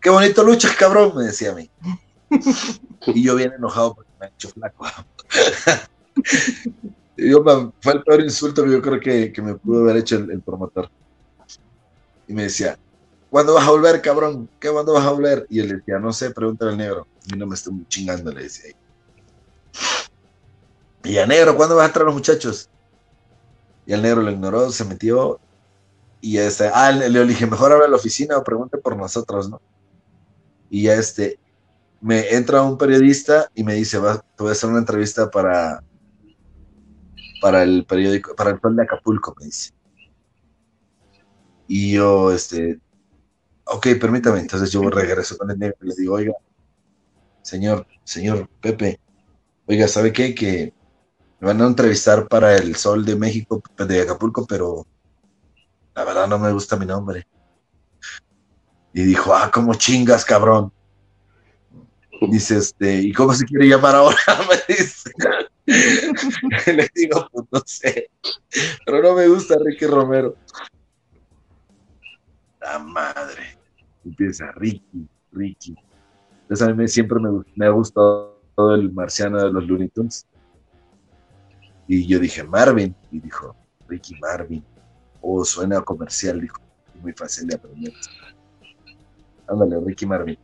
qué 0.00 0.10
bonito 0.10 0.42
luchas, 0.42 0.76
cabrón, 0.76 1.14
me 1.16 1.24
decía 1.24 1.52
a 1.52 1.54
mí. 1.54 1.70
Y 3.06 3.22
yo 3.22 3.36
bien 3.36 3.52
enojado 3.52 3.94
porque 3.94 4.10
me 4.20 4.26
ha 4.26 4.28
hecho 4.28 4.48
flaco. 4.50 4.86
Yo, 7.14 7.44
fue 7.80 7.92
el 7.92 8.02
peor 8.02 8.20
insulto 8.22 8.64
que 8.64 8.70
yo 8.70 8.82
creo 8.82 8.98
que, 8.98 9.42
me 9.42 9.54
pudo 9.54 9.82
haber 9.82 9.98
hecho 9.98 10.16
el 10.16 10.40
promotor. 10.40 10.90
Y 12.26 12.34
me 12.34 12.44
decía, 12.44 12.78
¿cuándo 13.30 13.54
vas 13.54 13.66
a 13.66 13.70
volver, 13.70 14.00
cabrón? 14.00 14.48
¿Qué 14.60 14.70
cuándo 14.70 14.92
vas 14.92 15.04
a 15.04 15.10
volver? 15.10 15.46
Y 15.48 15.60
él 15.60 15.68
decía, 15.68 15.98
no 15.98 16.12
sé, 16.12 16.30
pregúntale 16.30 16.72
al 16.72 16.78
negro. 16.78 17.06
Mí 17.30 17.38
no 17.38 17.46
me 17.46 17.54
estoy 17.54 17.74
chingando, 17.88 18.32
le 18.32 18.44
decía. 18.44 18.74
Y 21.04 21.18
a 21.18 21.26
negro, 21.26 21.56
¿cuándo 21.56 21.76
vas 21.76 21.88
a 21.88 21.92
traer 21.92 22.04
a 22.04 22.06
los 22.06 22.14
muchachos? 22.14 22.68
Y 23.86 23.92
el 23.92 24.02
negro 24.02 24.22
lo 24.22 24.30
ignoró, 24.30 24.70
se 24.70 24.84
metió. 24.84 25.40
Y 26.20 26.38
este, 26.38 26.70
ah, 26.72 26.92
le, 26.92 27.08
le 27.08 27.26
dije, 27.26 27.46
mejor 27.46 27.72
habla 27.72 27.86
a 27.86 27.88
la 27.88 27.96
oficina 27.96 28.36
o 28.36 28.44
pregunte 28.44 28.78
por 28.78 28.96
nosotros, 28.96 29.50
¿no? 29.50 29.60
Y 30.70 30.84
ya 30.84 30.94
este, 30.94 31.38
me 32.00 32.34
entra 32.34 32.62
un 32.62 32.78
periodista 32.78 33.50
y 33.54 33.62
me 33.62 33.74
dice, 33.74 33.98
te 33.98 34.42
voy 34.42 34.48
a 34.48 34.52
hacer 34.52 34.70
una 34.70 34.80
entrevista 34.80 35.30
para, 35.30 35.82
para 37.40 37.62
el 37.62 37.84
periódico, 37.86 38.34
para 38.34 38.50
el 38.50 38.60
Sol 38.60 38.76
de 38.76 38.82
Acapulco, 38.82 39.34
me 39.38 39.46
dice. 39.46 39.72
Y 41.74 41.92
yo, 41.92 42.30
este, 42.30 42.78
ok, 43.64 43.86
permítame. 43.98 44.40
Entonces 44.40 44.70
yo 44.70 44.82
regreso 44.90 45.38
con 45.38 45.50
el 45.50 45.58
negro 45.58 45.78
y 45.80 45.86
le 45.86 45.94
digo, 45.96 46.16
oiga, 46.16 46.34
señor, 47.40 47.86
señor 48.04 48.46
Pepe, 48.60 49.00
oiga, 49.66 49.88
¿sabe 49.88 50.12
qué? 50.12 50.34
Que 50.34 50.74
me 51.40 51.48
van 51.48 51.62
a 51.62 51.66
entrevistar 51.66 52.28
para 52.28 52.54
el 52.56 52.76
Sol 52.76 53.06
de 53.06 53.16
México, 53.16 53.62
de 53.88 54.02
Acapulco, 54.02 54.46
pero 54.46 54.86
la 55.94 56.04
verdad 56.04 56.28
no 56.28 56.38
me 56.38 56.52
gusta 56.52 56.76
mi 56.76 56.84
nombre. 56.84 57.26
Y 58.92 59.04
dijo, 59.04 59.34
ah, 59.34 59.50
¿cómo 59.50 59.72
chingas, 59.72 60.26
cabrón? 60.26 60.70
Dice, 62.20 62.58
este, 62.58 63.00
¿y 63.00 63.14
cómo 63.14 63.32
se 63.32 63.46
quiere 63.46 63.66
llamar 63.66 63.94
ahora? 63.94 64.18
Me 64.68 64.74
dice. 64.74 65.10
Le 66.66 66.90
digo, 66.94 67.26
pues 67.32 67.46
no 67.50 67.62
sé. 67.64 68.10
Pero 68.84 69.02
no 69.02 69.14
me 69.14 69.26
gusta 69.28 69.56
Ricky 69.58 69.86
Romero. 69.86 70.36
La 72.62 72.78
madre. 72.78 73.58
Empieza 74.04 74.50
Ricky, 74.52 75.08
Ricky. 75.32 75.74
Entonces 76.42 76.68
a 76.68 76.72
mí 76.72 76.88
siempre 76.88 77.18
me, 77.20 77.42
me 77.56 77.66
ha 77.66 77.70
gustado 77.70 78.40
todo 78.54 78.74
el 78.74 78.92
marciano 78.92 79.42
de 79.42 79.52
los 79.52 79.66
Looney 79.66 79.88
Tunes. 79.88 80.26
Y 81.88 82.06
yo 82.06 82.18
dije, 82.18 82.42
Marvin. 82.44 82.94
Y 83.10 83.20
dijo, 83.20 83.56
Ricky 83.88 84.14
Marvin. 84.20 84.64
Oh, 85.20 85.44
suena 85.44 85.80
comercial, 85.82 86.40
dijo. 86.40 86.58
Muy 87.00 87.12
fácil 87.12 87.48
de 87.48 87.56
aprender. 87.56 87.92
Ándale, 89.48 89.80
Ricky 89.84 90.06
Marvin. 90.06 90.38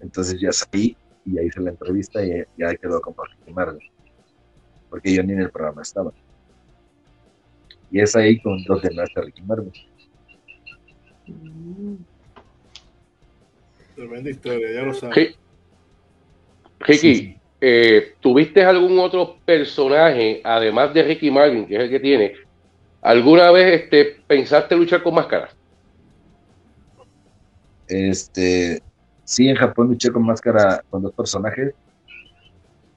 Entonces 0.00 0.40
ya 0.40 0.52
salí 0.52 0.96
y 1.24 1.34
ya 1.34 1.42
hice 1.42 1.60
la 1.60 1.70
entrevista 1.70 2.24
y 2.24 2.44
ya 2.56 2.74
quedó 2.76 3.00
como 3.00 3.22
Ricky 3.24 3.52
Marvin. 3.52 3.88
Porque 4.88 5.14
yo 5.14 5.22
ni 5.22 5.32
en 5.32 5.42
el 5.42 5.50
programa 5.50 5.82
estaba. 5.82 6.12
Y 7.90 8.00
es 8.00 8.16
ahí 8.16 8.40
con 8.40 8.58
los 8.66 8.82
demás 8.82 9.08
de 9.14 9.22
Ricky 9.22 9.42
Marvin. 9.42 9.72
Tremenda 13.94 14.30
historia, 14.30 14.72
ya 14.72 14.82
lo 14.82 14.94
sabes. 14.94 15.16
Ri- 15.16 15.36
Ricky, 16.80 17.40
eh, 17.60 18.14
¿tuviste 18.20 18.62
algún 18.64 18.98
otro 18.98 19.38
personaje, 19.44 20.40
además 20.44 20.94
de 20.94 21.02
Ricky 21.02 21.30
Marvin, 21.30 21.66
que 21.66 21.76
es 21.76 21.80
el 21.82 21.90
que 21.90 22.00
tiene? 22.00 22.34
¿Alguna 23.02 23.50
vez 23.50 23.82
este, 23.82 24.22
pensaste 24.26 24.76
luchar 24.76 25.02
con 25.02 25.14
máscara? 25.14 25.50
Este, 27.86 28.80
sí, 29.24 29.48
en 29.48 29.56
Japón 29.56 29.88
luché 29.88 30.10
con 30.12 30.24
máscara 30.24 30.82
con 30.88 31.02
dos 31.02 31.12
personajes. 31.12 31.74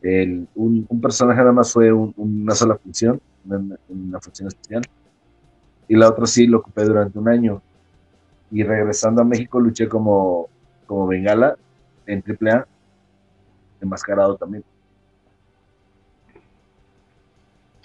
El- 0.01 0.47
un, 0.55 0.85
un 0.89 1.01
personaje 1.01 1.39
nada 1.39 1.51
más 1.53 1.71
fue 1.71 1.91
un- 1.91 2.13
una 2.15 2.53
sola 2.53 2.77
función, 2.77 3.19
una, 3.45 3.75
una 3.87 4.19
función 4.19 4.47
especial. 4.49 4.81
Y 5.87 5.95
la 5.95 6.09
otra 6.09 6.25
sí 6.25 6.45
lo 6.47 6.59
ocupé 6.59 6.83
durante 6.83 7.17
un 7.17 7.27
año. 7.29 7.61
Y 8.53 8.61
regresando 8.61 9.23
a 9.23 9.25
México 9.25 9.59
luché 9.59 9.89
como, 9.89 10.47
como 10.85 11.07
Bengala 11.07 11.57
en 12.05 12.23
AAA, 12.23 12.67
enmascarado 13.81 14.37
también. 14.37 14.63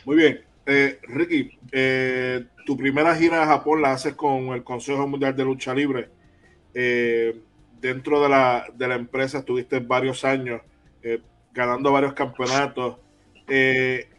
Muy 0.05 0.17
bien. 0.17 0.41
Eh, 0.67 1.01
Ricky, 1.09 1.59
eh, 1.73 2.45
tu 2.67 2.77
primera 2.77 3.15
gira 3.17 3.43
a 3.43 3.47
Japón 3.47 3.81
la 3.81 3.93
haces 3.93 4.13
con 4.13 4.49
el 4.49 4.63
Consejo 4.63 5.09
Mundial 5.09 5.35
de 5.35 5.45
Lucha 5.45 5.73
Libre. 5.73 6.11
Eh, 6.75 7.41
dentro 7.81 8.21
de 8.23 8.29
la, 8.29 8.67
de 8.75 8.89
la 8.89 8.97
empresa 8.97 9.39
estuviste 9.39 9.81
varios 9.81 10.23
años 10.23 10.61
eh, 11.03 11.23
ganando 11.55 11.93
varios 11.93 12.13
campeonatos. 12.13 12.99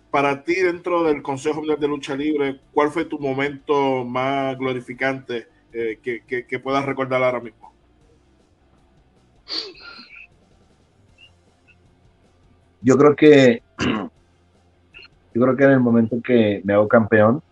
Para 0.10 0.44
ti, 0.44 0.56
dentro 0.56 1.04
del 1.04 1.22
Consejo 1.22 1.58
Mundial 1.58 1.80
de 1.80 1.88
Lucha 1.88 2.16
Libre, 2.16 2.60
¿cuál 2.74 2.90
fue 2.90 3.06
tu 3.06 3.20
momento 3.20 4.04
más 4.04 4.58
glorificante 4.58 5.46
eh, 5.74 6.00
que, 6.48 6.60
puedas 6.60 6.86
recordar 6.86 7.24
ahora 7.24 7.40
mismo? 7.40 7.72
Yo 12.82 12.98
creo 12.98 13.16
que 13.16 13.62
yo 15.34 15.42
creo 15.42 15.56
que 15.56 15.64
en 15.64 15.72
el 15.72 15.80
momento 15.80 16.22
que 16.22 16.62
me 16.64 16.74
hago 16.74 16.88
campeón 16.88 17.44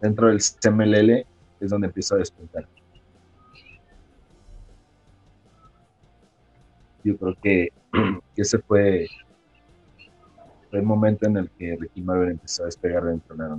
dentro 0.00 0.28
del 0.28 0.40
CMLL 0.40 1.26
es 1.60 1.70
donde 1.70 1.86
empiezo 1.86 2.14
a 2.14 2.18
despuntar. 2.18 2.66
Yo 7.04 7.16
creo 7.16 7.36
que, 7.42 7.68
ese 8.36 8.58
fue, 8.58 9.06
fue 10.68 10.78
el 10.78 10.84
momento 10.84 11.26
en 11.26 11.36
el 11.36 11.50
que 11.50 11.76
Ricky 11.78 12.02
Marvel 12.02 12.30
empezó 12.30 12.62
a 12.62 12.66
despegar 12.66 13.04
dentro 13.04 13.36
de 13.36 13.48
la 13.48 13.56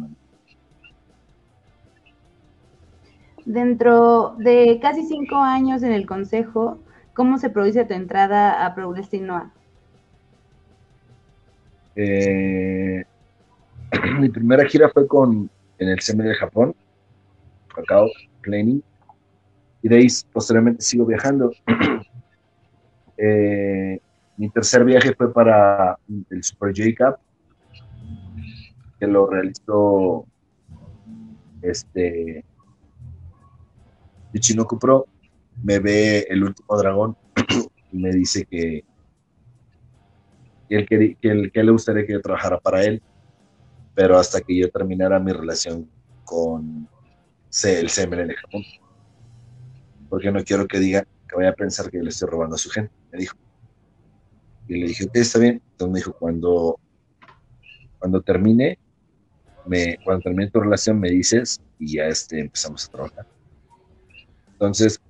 Dentro 3.46 4.36
de 4.38 4.80
casi 4.82 5.04
cinco 5.06 5.38
años 5.38 5.84
en 5.84 5.92
el 5.92 6.06
consejo, 6.06 6.80
¿cómo 7.14 7.38
se 7.38 7.50
produce 7.50 7.86
tu 7.86 7.94
entrada 7.94 8.66
a 8.66 8.76
Pro 8.76 8.90
Wrestling 8.90 9.24
Noah? 9.24 9.52
Eh, 11.96 13.04
mi 14.20 14.30
primera 14.30 14.66
gira 14.66 14.90
fue 14.90 15.08
con 15.08 15.50
en 15.80 15.90
el 15.90 16.00
CML 16.00 16.30
de 16.30 16.36
Japón, 16.36 16.76
Cacao, 17.74 18.08
Planning, 18.42 18.84
y 19.82 19.90
de 19.90 19.96
ahí 19.96 20.08
posteriormente 20.32 20.82
sigo 20.82 21.06
viajando. 21.06 21.52
Eh, 23.24 24.00
mi 24.38 24.50
tercer 24.50 24.84
viaje 24.84 25.14
fue 25.14 25.32
para 25.32 25.96
el 26.32 26.44
Super 26.44 26.74
J 26.76 26.90
Cup, 26.98 27.20
que 29.00 29.06
lo 29.06 29.28
realizó 29.28 30.26
este 31.62 32.44
Ichinoku 34.34 34.78
Pro. 34.80 35.08
Me 35.64 35.80
ve 35.80 36.26
el 36.30 36.44
último 36.44 36.78
dragón 36.78 37.16
y 37.92 37.98
me 37.98 38.12
dice 38.12 38.46
que 38.46 38.84
él, 40.70 40.86
que, 40.88 41.18
él- 41.22 41.52
que 41.52 41.64
le 41.64 41.72
gustaría 41.72 42.06
que 42.06 42.14
yo 42.14 42.22
trabajara 42.22 42.60
para 42.60 42.84
él, 42.84 43.02
pero 43.94 44.18
hasta 44.18 44.42
que 44.42 44.58
yo 44.58 44.70
terminara 44.70 45.20
mi 45.20 45.32
relación 45.34 45.90
con 46.24 46.88
el 47.64 47.90
CML 47.90 48.28
de 48.28 48.36
Japón. 48.36 48.64
Porque 50.10 50.32
no 50.32 50.44
quiero 50.44 50.66
que 50.68 50.80
diga 50.80 51.04
que 51.28 51.36
vaya 51.36 51.50
a 51.50 51.54
pensar 51.56 51.90
que 51.90 52.00
le 52.02 52.10
estoy 52.10 52.30
robando 52.30 52.56
a 52.56 52.60
su 52.60 52.70
gente, 52.70 52.94
me 53.12 53.20
dijo. 53.20 53.36
Y 54.68 54.80
le 54.80 54.88
dije, 54.88 55.06
está 55.14 55.40
bien. 55.40 55.62
Entonces 55.72 55.92
me 55.94 56.00
dijo, 56.00 56.14
cuando, 56.14 56.80
cuando 58.00 58.22
termine, 58.22 58.78
cuando 60.04 60.22
termine 60.24 60.50
tu 60.50 60.60
relación 60.60 61.00
me 61.00 61.10
dices 61.10 61.60
y 61.78 61.98
ya 61.98 62.06
este, 62.06 62.40
empezamos 62.40 62.86
a 62.86 62.92
trabajar. 62.92 63.26
Entonces, 64.62 65.02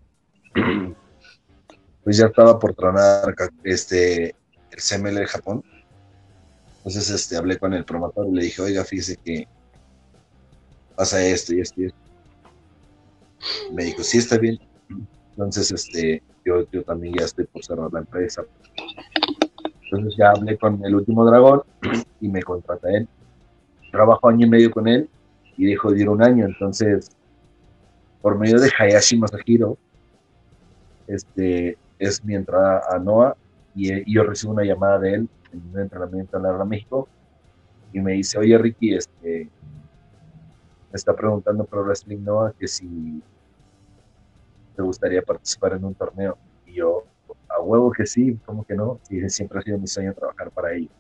pues 2.05 2.15
ya 2.15 2.27
estaba 2.27 2.57
por 2.57 2.73
tronar 2.73 3.35
este, 3.65 4.27
el 4.29 4.79
CML 4.79 5.15
de 5.15 5.27
Japón. 5.27 5.61
Entonces 6.77 7.09
este, 7.09 7.35
hablé 7.35 7.59
con 7.59 7.73
el 7.73 7.83
promotor 7.83 8.27
y 8.27 8.31
le 8.31 8.43
dije, 8.43 8.61
oiga, 8.61 8.85
fíjese 8.85 9.17
que 9.17 9.49
pasa 10.95 11.21
esto 11.21 11.53
y 11.53 11.59
esto 11.59 11.81
y 11.81 11.85
esto. 11.87 11.99
Me 13.73 13.83
dijo, 13.83 14.01
sí, 14.03 14.19
está 14.19 14.37
bien. 14.37 14.57
Entonces, 15.31 15.69
este, 15.69 16.23
yo, 16.45 16.65
yo 16.71 16.83
también 16.83 17.15
ya 17.19 17.25
estoy 17.25 17.45
por 17.45 17.61
cerrar 17.61 17.91
la 17.91 17.99
empresa. 17.99 18.43
Entonces 19.83 20.15
ya 20.17 20.29
hablé 20.29 20.57
con 20.57 20.83
el 20.85 20.95
último 20.95 21.25
dragón 21.25 21.63
y 22.21 22.29
me 22.29 22.41
contrata 22.41 22.89
él. 22.89 23.05
Trabajo 23.91 24.29
año 24.29 24.45
y 24.45 24.49
medio 24.49 24.71
con 24.71 24.87
él 24.87 25.09
y 25.57 25.65
dijo 25.65 25.91
de 25.91 25.99
ir 25.99 26.07
un 26.07 26.23
año. 26.23 26.45
Entonces, 26.45 27.09
por 28.21 28.37
medio 28.37 28.59
de 28.59 28.71
Hayashi 28.77 29.17
Masahiro, 29.17 29.77
este, 31.07 31.77
es 31.99 32.23
mi 32.23 32.35
entrada 32.35 32.81
a 32.89 32.99
NOAA 32.99 33.35
y, 33.75 34.13
yo 34.13 34.23
recibo 34.23 34.53
una 34.53 34.63
llamada 34.63 34.99
de 34.99 35.13
él 35.15 35.29
en 35.51 35.61
un 35.73 35.79
entrenamiento 35.79 36.37
en 36.37 36.43
la 36.43 36.65
México 36.65 37.07
y 37.91 37.99
me 37.99 38.13
dice, 38.13 38.37
oye 38.37 38.57
Ricky, 38.57 38.95
este, 38.95 39.49
me 40.91 40.95
está 40.95 41.15
preguntando 41.15 41.65
Pro 41.65 41.83
Wrestling 41.83 42.19
NOAA 42.19 42.53
que 42.57 42.67
si 42.67 43.21
te 44.75 44.81
gustaría 44.81 45.21
participar 45.21 45.73
en 45.73 45.85
un 45.85 45.93
torneo. 45.93 46.37
Y 46.65 46.75
yo, 46.75 47.03
a 47.49 47.61
huevo 47.61 47.91
que 47.91 48.05
sí, 48.05 48.39
como 48.45 48.63
que 48.65 48.75
no? 48.75 48.99
Y 49.09 49.27
siempre 49.29 49.59
ha 49.59 49.61
sido 49.61 49.77
mi 49.77 49.87
sueño 49.87 50.13
trabajar 50.13 50.51
para 50.51 50.73
ellos. 50.73 50.91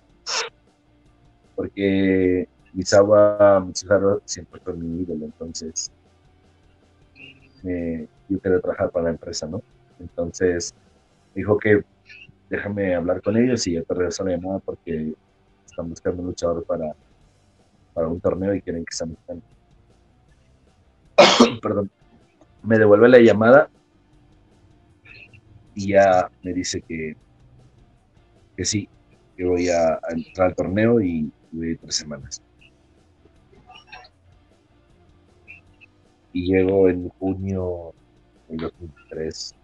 Porque 1.55 2.47
Misawa 2.73 3.63
Mitsuharu 3.65 4.21
siempre 4.25 4.59
fue 4.61 4.73
mi 4.73 5.01
ídolo, 5.01 5.25
entonces 5.25 5.91
yo 7.63 8.41
quería 8.41 8.59
trabajar 8.59 8.91
para 8.91 9.05
la 9.05 9.11
empresa, 9.11 9.47
¿no? 9.47 9.61
Entonces 9.99 10.73
dijo 11.35 11.57
que 11.57 11.83
déjame 12.49 12.95
hablar 12.95 13.21
con 13.21 13.37
ellos 13.37 13.65
y 13.67 13.73
yo 13.73 13.83
te 13.83 13.93
regreso 13.93 14.23
la 14.25 14.31
llamada 14.31 14.59
porque 14.59 15.13
están 15.65 15.89
buscando 15.89 16.21
un 16.21 16.27
luchador 16.27 16.63
para, 16.65 16.93
para 17.93 18.07
un 18.07 18.19
torneo 18.19 18.53
y 18.53 18.61
quieren 18.61 18.83
que 18.83 18.93
sea 18.93 19.07
mexicano. 19.07 19.41
Perdón. 21.61 21.89
Me 22.63 22.77
devuelve 22.77 23.09
la 23.09 23.19
llamada 23.19 23.69
y 25.73 25.93
ya 25.93 26.29
me 26.43 26.53
dice 26.53 26.81
que, 26.81 27.15
que 28.55 28.65
sí, 28.65 28.87
que 29.35 29.45
voy 29.45 29.69
a, 29.69 29.99
entrar 30.09 30.49
al 30.49 30.55
torneo 30.55 31.01
y 31.01 31.31
voy 31.51 31.75
tres 31.77 31.95
semanas. 31.95 32.41
Y 36.33 36.53
llego 36.53 36.89
en 36.89 37.09
junio 37.19 37.93
del 38.47 38.57
2003 38.59 39.55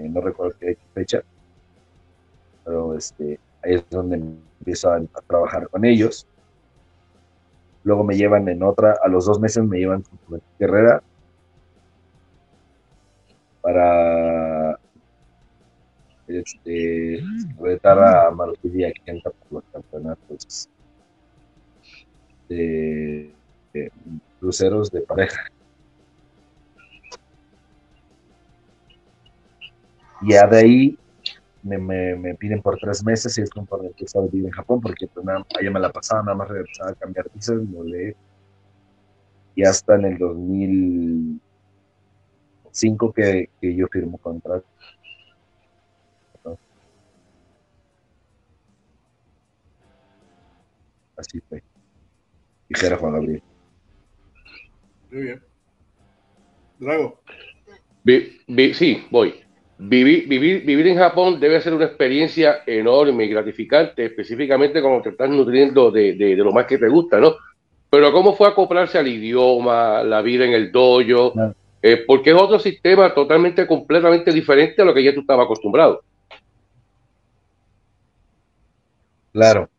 eh, 0.00 0.08
no 0.08 0.20
recuerdo 0.22 0.56
qué 0.58 0.78
fecha, 0.94 1.22
pero 2.64 2.96
este, 2.96 3.38
ahí 3.62 3.74
es 3.74 3.90
donde 3.90 4.16
empiezo 4.16 4.90
a, 4.90 5.00
trabajar 5.26 5.68
con 5.68 5.84
ellos. 5.84 6.26
Luego 7.84 8.04
me 8.04 8.16
llevan 8.16 8.48
en 8.48 8.62
otra, 8.62 8.96
a 9.02 9.08
los 9.08 9.26
dos 9.26 9.38
meses 9.40 9.62
me 9.64 9.78
llevan 9.78 10.02
con 10.26 10.40
Guerrera 10.58 11.02
para 13.60 14.78
este, 16.28 17.22
retar 17.58 17.98
a 17.98 18.30
Marutilla 18.30 18.92
que 18.92 19.02
canta 19.02 19.30
por 19.30 19.52
los 19.52 19.64
campeonatos 19.72 20.68
de, 22.48 23.34
de 23.74 23.92
cruceros 24.40 24.90
de 24.90 25.02
pareja. 25.02 25.44
Ya 30.22 30.46
de 30.46 30.58
ahí 30.58 30.98
me, 31.62 31.78
me, 31.78 32.34
piden 32.34 32.60
por 32.62 32.78
tres 32.78 33.04
meses 33.04 33.36
y 33.38 33.42
es 33.42 33.50
para 33.50 33.84
empezar 33.84 34.22
a 34.22 34.26
vivir 34.26 34.46
en 34.46 34.52
Japón, 34.52 34.80
porque 34.80 35.06
pues, 35.06 35.24
nada, 35.24 35.44
me 35.62 35.80
la 35.80 35.92
pasaba, 35.92 36.22
nada 36.22 36.36
más 36.36 36.48
regresaba 36.48 36.90
a 36.90 36.94
cambiar 36.94 37.30
visas, 37.32 37.58
volé. 37.70 38.16
Y 39.54 39.64
hasta 39.64 39.94
en 39.96 40.04
el 40.06 40.18
2005 40.18 43.12
que, 43.12 43.50
que 43.60 43.74
yo 43.74 43.86
firmo 43.88 44.18
contrato. 44.18 44.64
Así 51.16 51.40
fue. 51.40 51.62
Dijera 52.68 52.96
Juan 52.96 53.12
Gabriel. 53.12 53.42
Muy 55.10 55.22
bien. 55.22 55.42
Drago. 56.78 57.20
sí, 58.74 59.04
voy. 59.10 59.34
Vivir, 59.78 60.28
vivir, 60.28 60.64
vivir 60.64 60.86
en 60.88 60.98
Japón 60.98 61.40
debe 61.40 61.60
ser 61.60 61.72
una 61.72 61.86
experiencia 61.86 62.62
enorme 62.66 63.24
y 63.24 63.28
gratificante, 63.28 64.04
específicamente 64.04 64.82
cuando 64.82 65.02
te 65.02 65.08
estás 65.10 65.30
nutriendo 65.30 65.90
de, 65.90 66.14
de, 66.14 66.36
lo 66.36 66.52
más 66.52 66.66
que 66.66 66.76
te 66.76 66.88
gusta, 66.88 67.18
¿no? 67.18 67.36
Pero 67.88 68.12
¿cómo 68.12 68.36
fue 68.36 68.48
acoplarse 68.48 68.98
al 68.98 69.08
idioma, 69.08 70.02
la 70.02 70.20
vida 70.20 70.44
en 70.44 70.52
el 70.52 70.70
dojo? 70.70 71.32
Eh, 71.82 72.04
porque 72.06 72.30
es 72.30 72.36
otro 72.36 72.58
sistema 72.58 73.14
totalmente, 73.14 73.66
completamente 73.66 74.32
diferente 74.32 74.82
a 74.82 74.84
lo 74.84 74.92
que 74.92 75.02
ya 75.02 75.14
tú 75.14 75.20
estabas 75.20 75.46
acostumbrado. 75.46 76.02
Claro. 79.32 79.70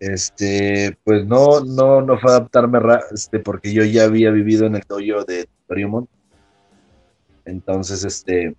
Este, 0.00 0.98
pues 1.04 1.26
no, 1.26 1.60
no, 1.60 2.00
no 2.00 2.18
fue 2.18 2.32
adaptarme, 2.32 2.80
este, 3.12 3.38
porque 3.38 3.72
yo 3.72 3.84
ya 3.84 4.04
había 4.04 4.30
vivido 4.30 4.66
en 4.66 4.76
el 4.76 4.82
dojo 4.88 5.24
de 5.24 5.46
Fremont 5.68 6.08
entonces, 7.50 8.04
este, 8.04 8.56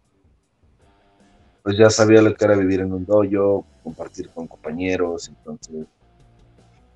pues 1.64 1.78
ya 1.78 1.90
sabía 1.90 2.22
lo 2.22 2.34
que 2.34 2.46
era 2.46 2.56
vivir 2.56 2.82
en 2.82 2.92
un 2.92 3.06
dojo, 3.06 3.66
compartir 3.84 4.30
con 4.30 4.48
compañeros, 4.48 5.30
entonces, 5.30 5.86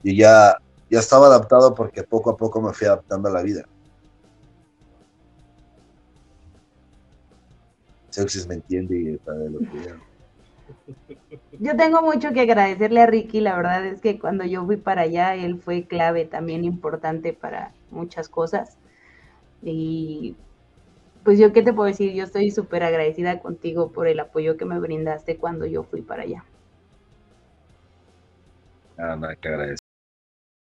y 0.03 0.17
ya, 0.17 0.57
ya 0.89 0.99
estaba 0.99 1.27
adaptado 1.27 1.73
porque 1.73 2.03
poco 2.03 2.31
a 2.31 2.37
poco 2.37 2.61
me 2.61 2.73
fui 2.73 2.87
adaptando 2.87 3.29
a 3.29 3.31
la 3.31 3.41
vida. 3.41 3.65
Seuxis 8.09 8.47
me 8.47 8.55
entiende 8.55 8.97
y 8.97 9.17
sabe 9.25 9.49
lo 9.49 9.59
que 9.59 10.14
Yo 11.59 11.75
tengo 11.75 12.01
mucho 12.01 12.31
que 12.33 12.41
agradecerle 12.41 13.01
a 13.01 13.05
Ricky, 13.05 13.39
la 13.39 13.55
verdad 13.55 13.85
es 13.85 14.01
que 14.01 14.19
cuando 14.19 14.45
yo 14.45 14.65
fui 14.65 14.77
para 14.77 15.03
allá, 15.03 15.35
él 15.35 15.59
fue 15.59 15.83
clave 15.83 16.25
también 16.25 16.63
importante 16.63 17.33
para 17.33 17.73
muchas 17.91 18.29
cosas. 18.29 18.77
Y 19.61 20.35
pues 21.23 21.39
yo 21.39 21.53
qué 21.53 21.63
te 21.63 21.73
puedo 21.73 21.87
decir, 21.87 22.13
yo 22.13 22.23
estoy 22.23 22.51
súper 22.51 22.83
agradecida 22.83 23.39
contigo 23.39 23.91
por 23.91 24.07
el 24.07 24.19
apoyo 24.19 24.57
que 24.57 24.65
me 24.65 24.79
brindaste 24.79 25.37
cuando 25.37 25.65
yo 25.65 25.83
fui 25.83 26.01
para 26.01 26.23
allá. 26.23 26.45
Nada, 28.97 29.35
que 29.35 29.47
agradecer. 29.47 29.84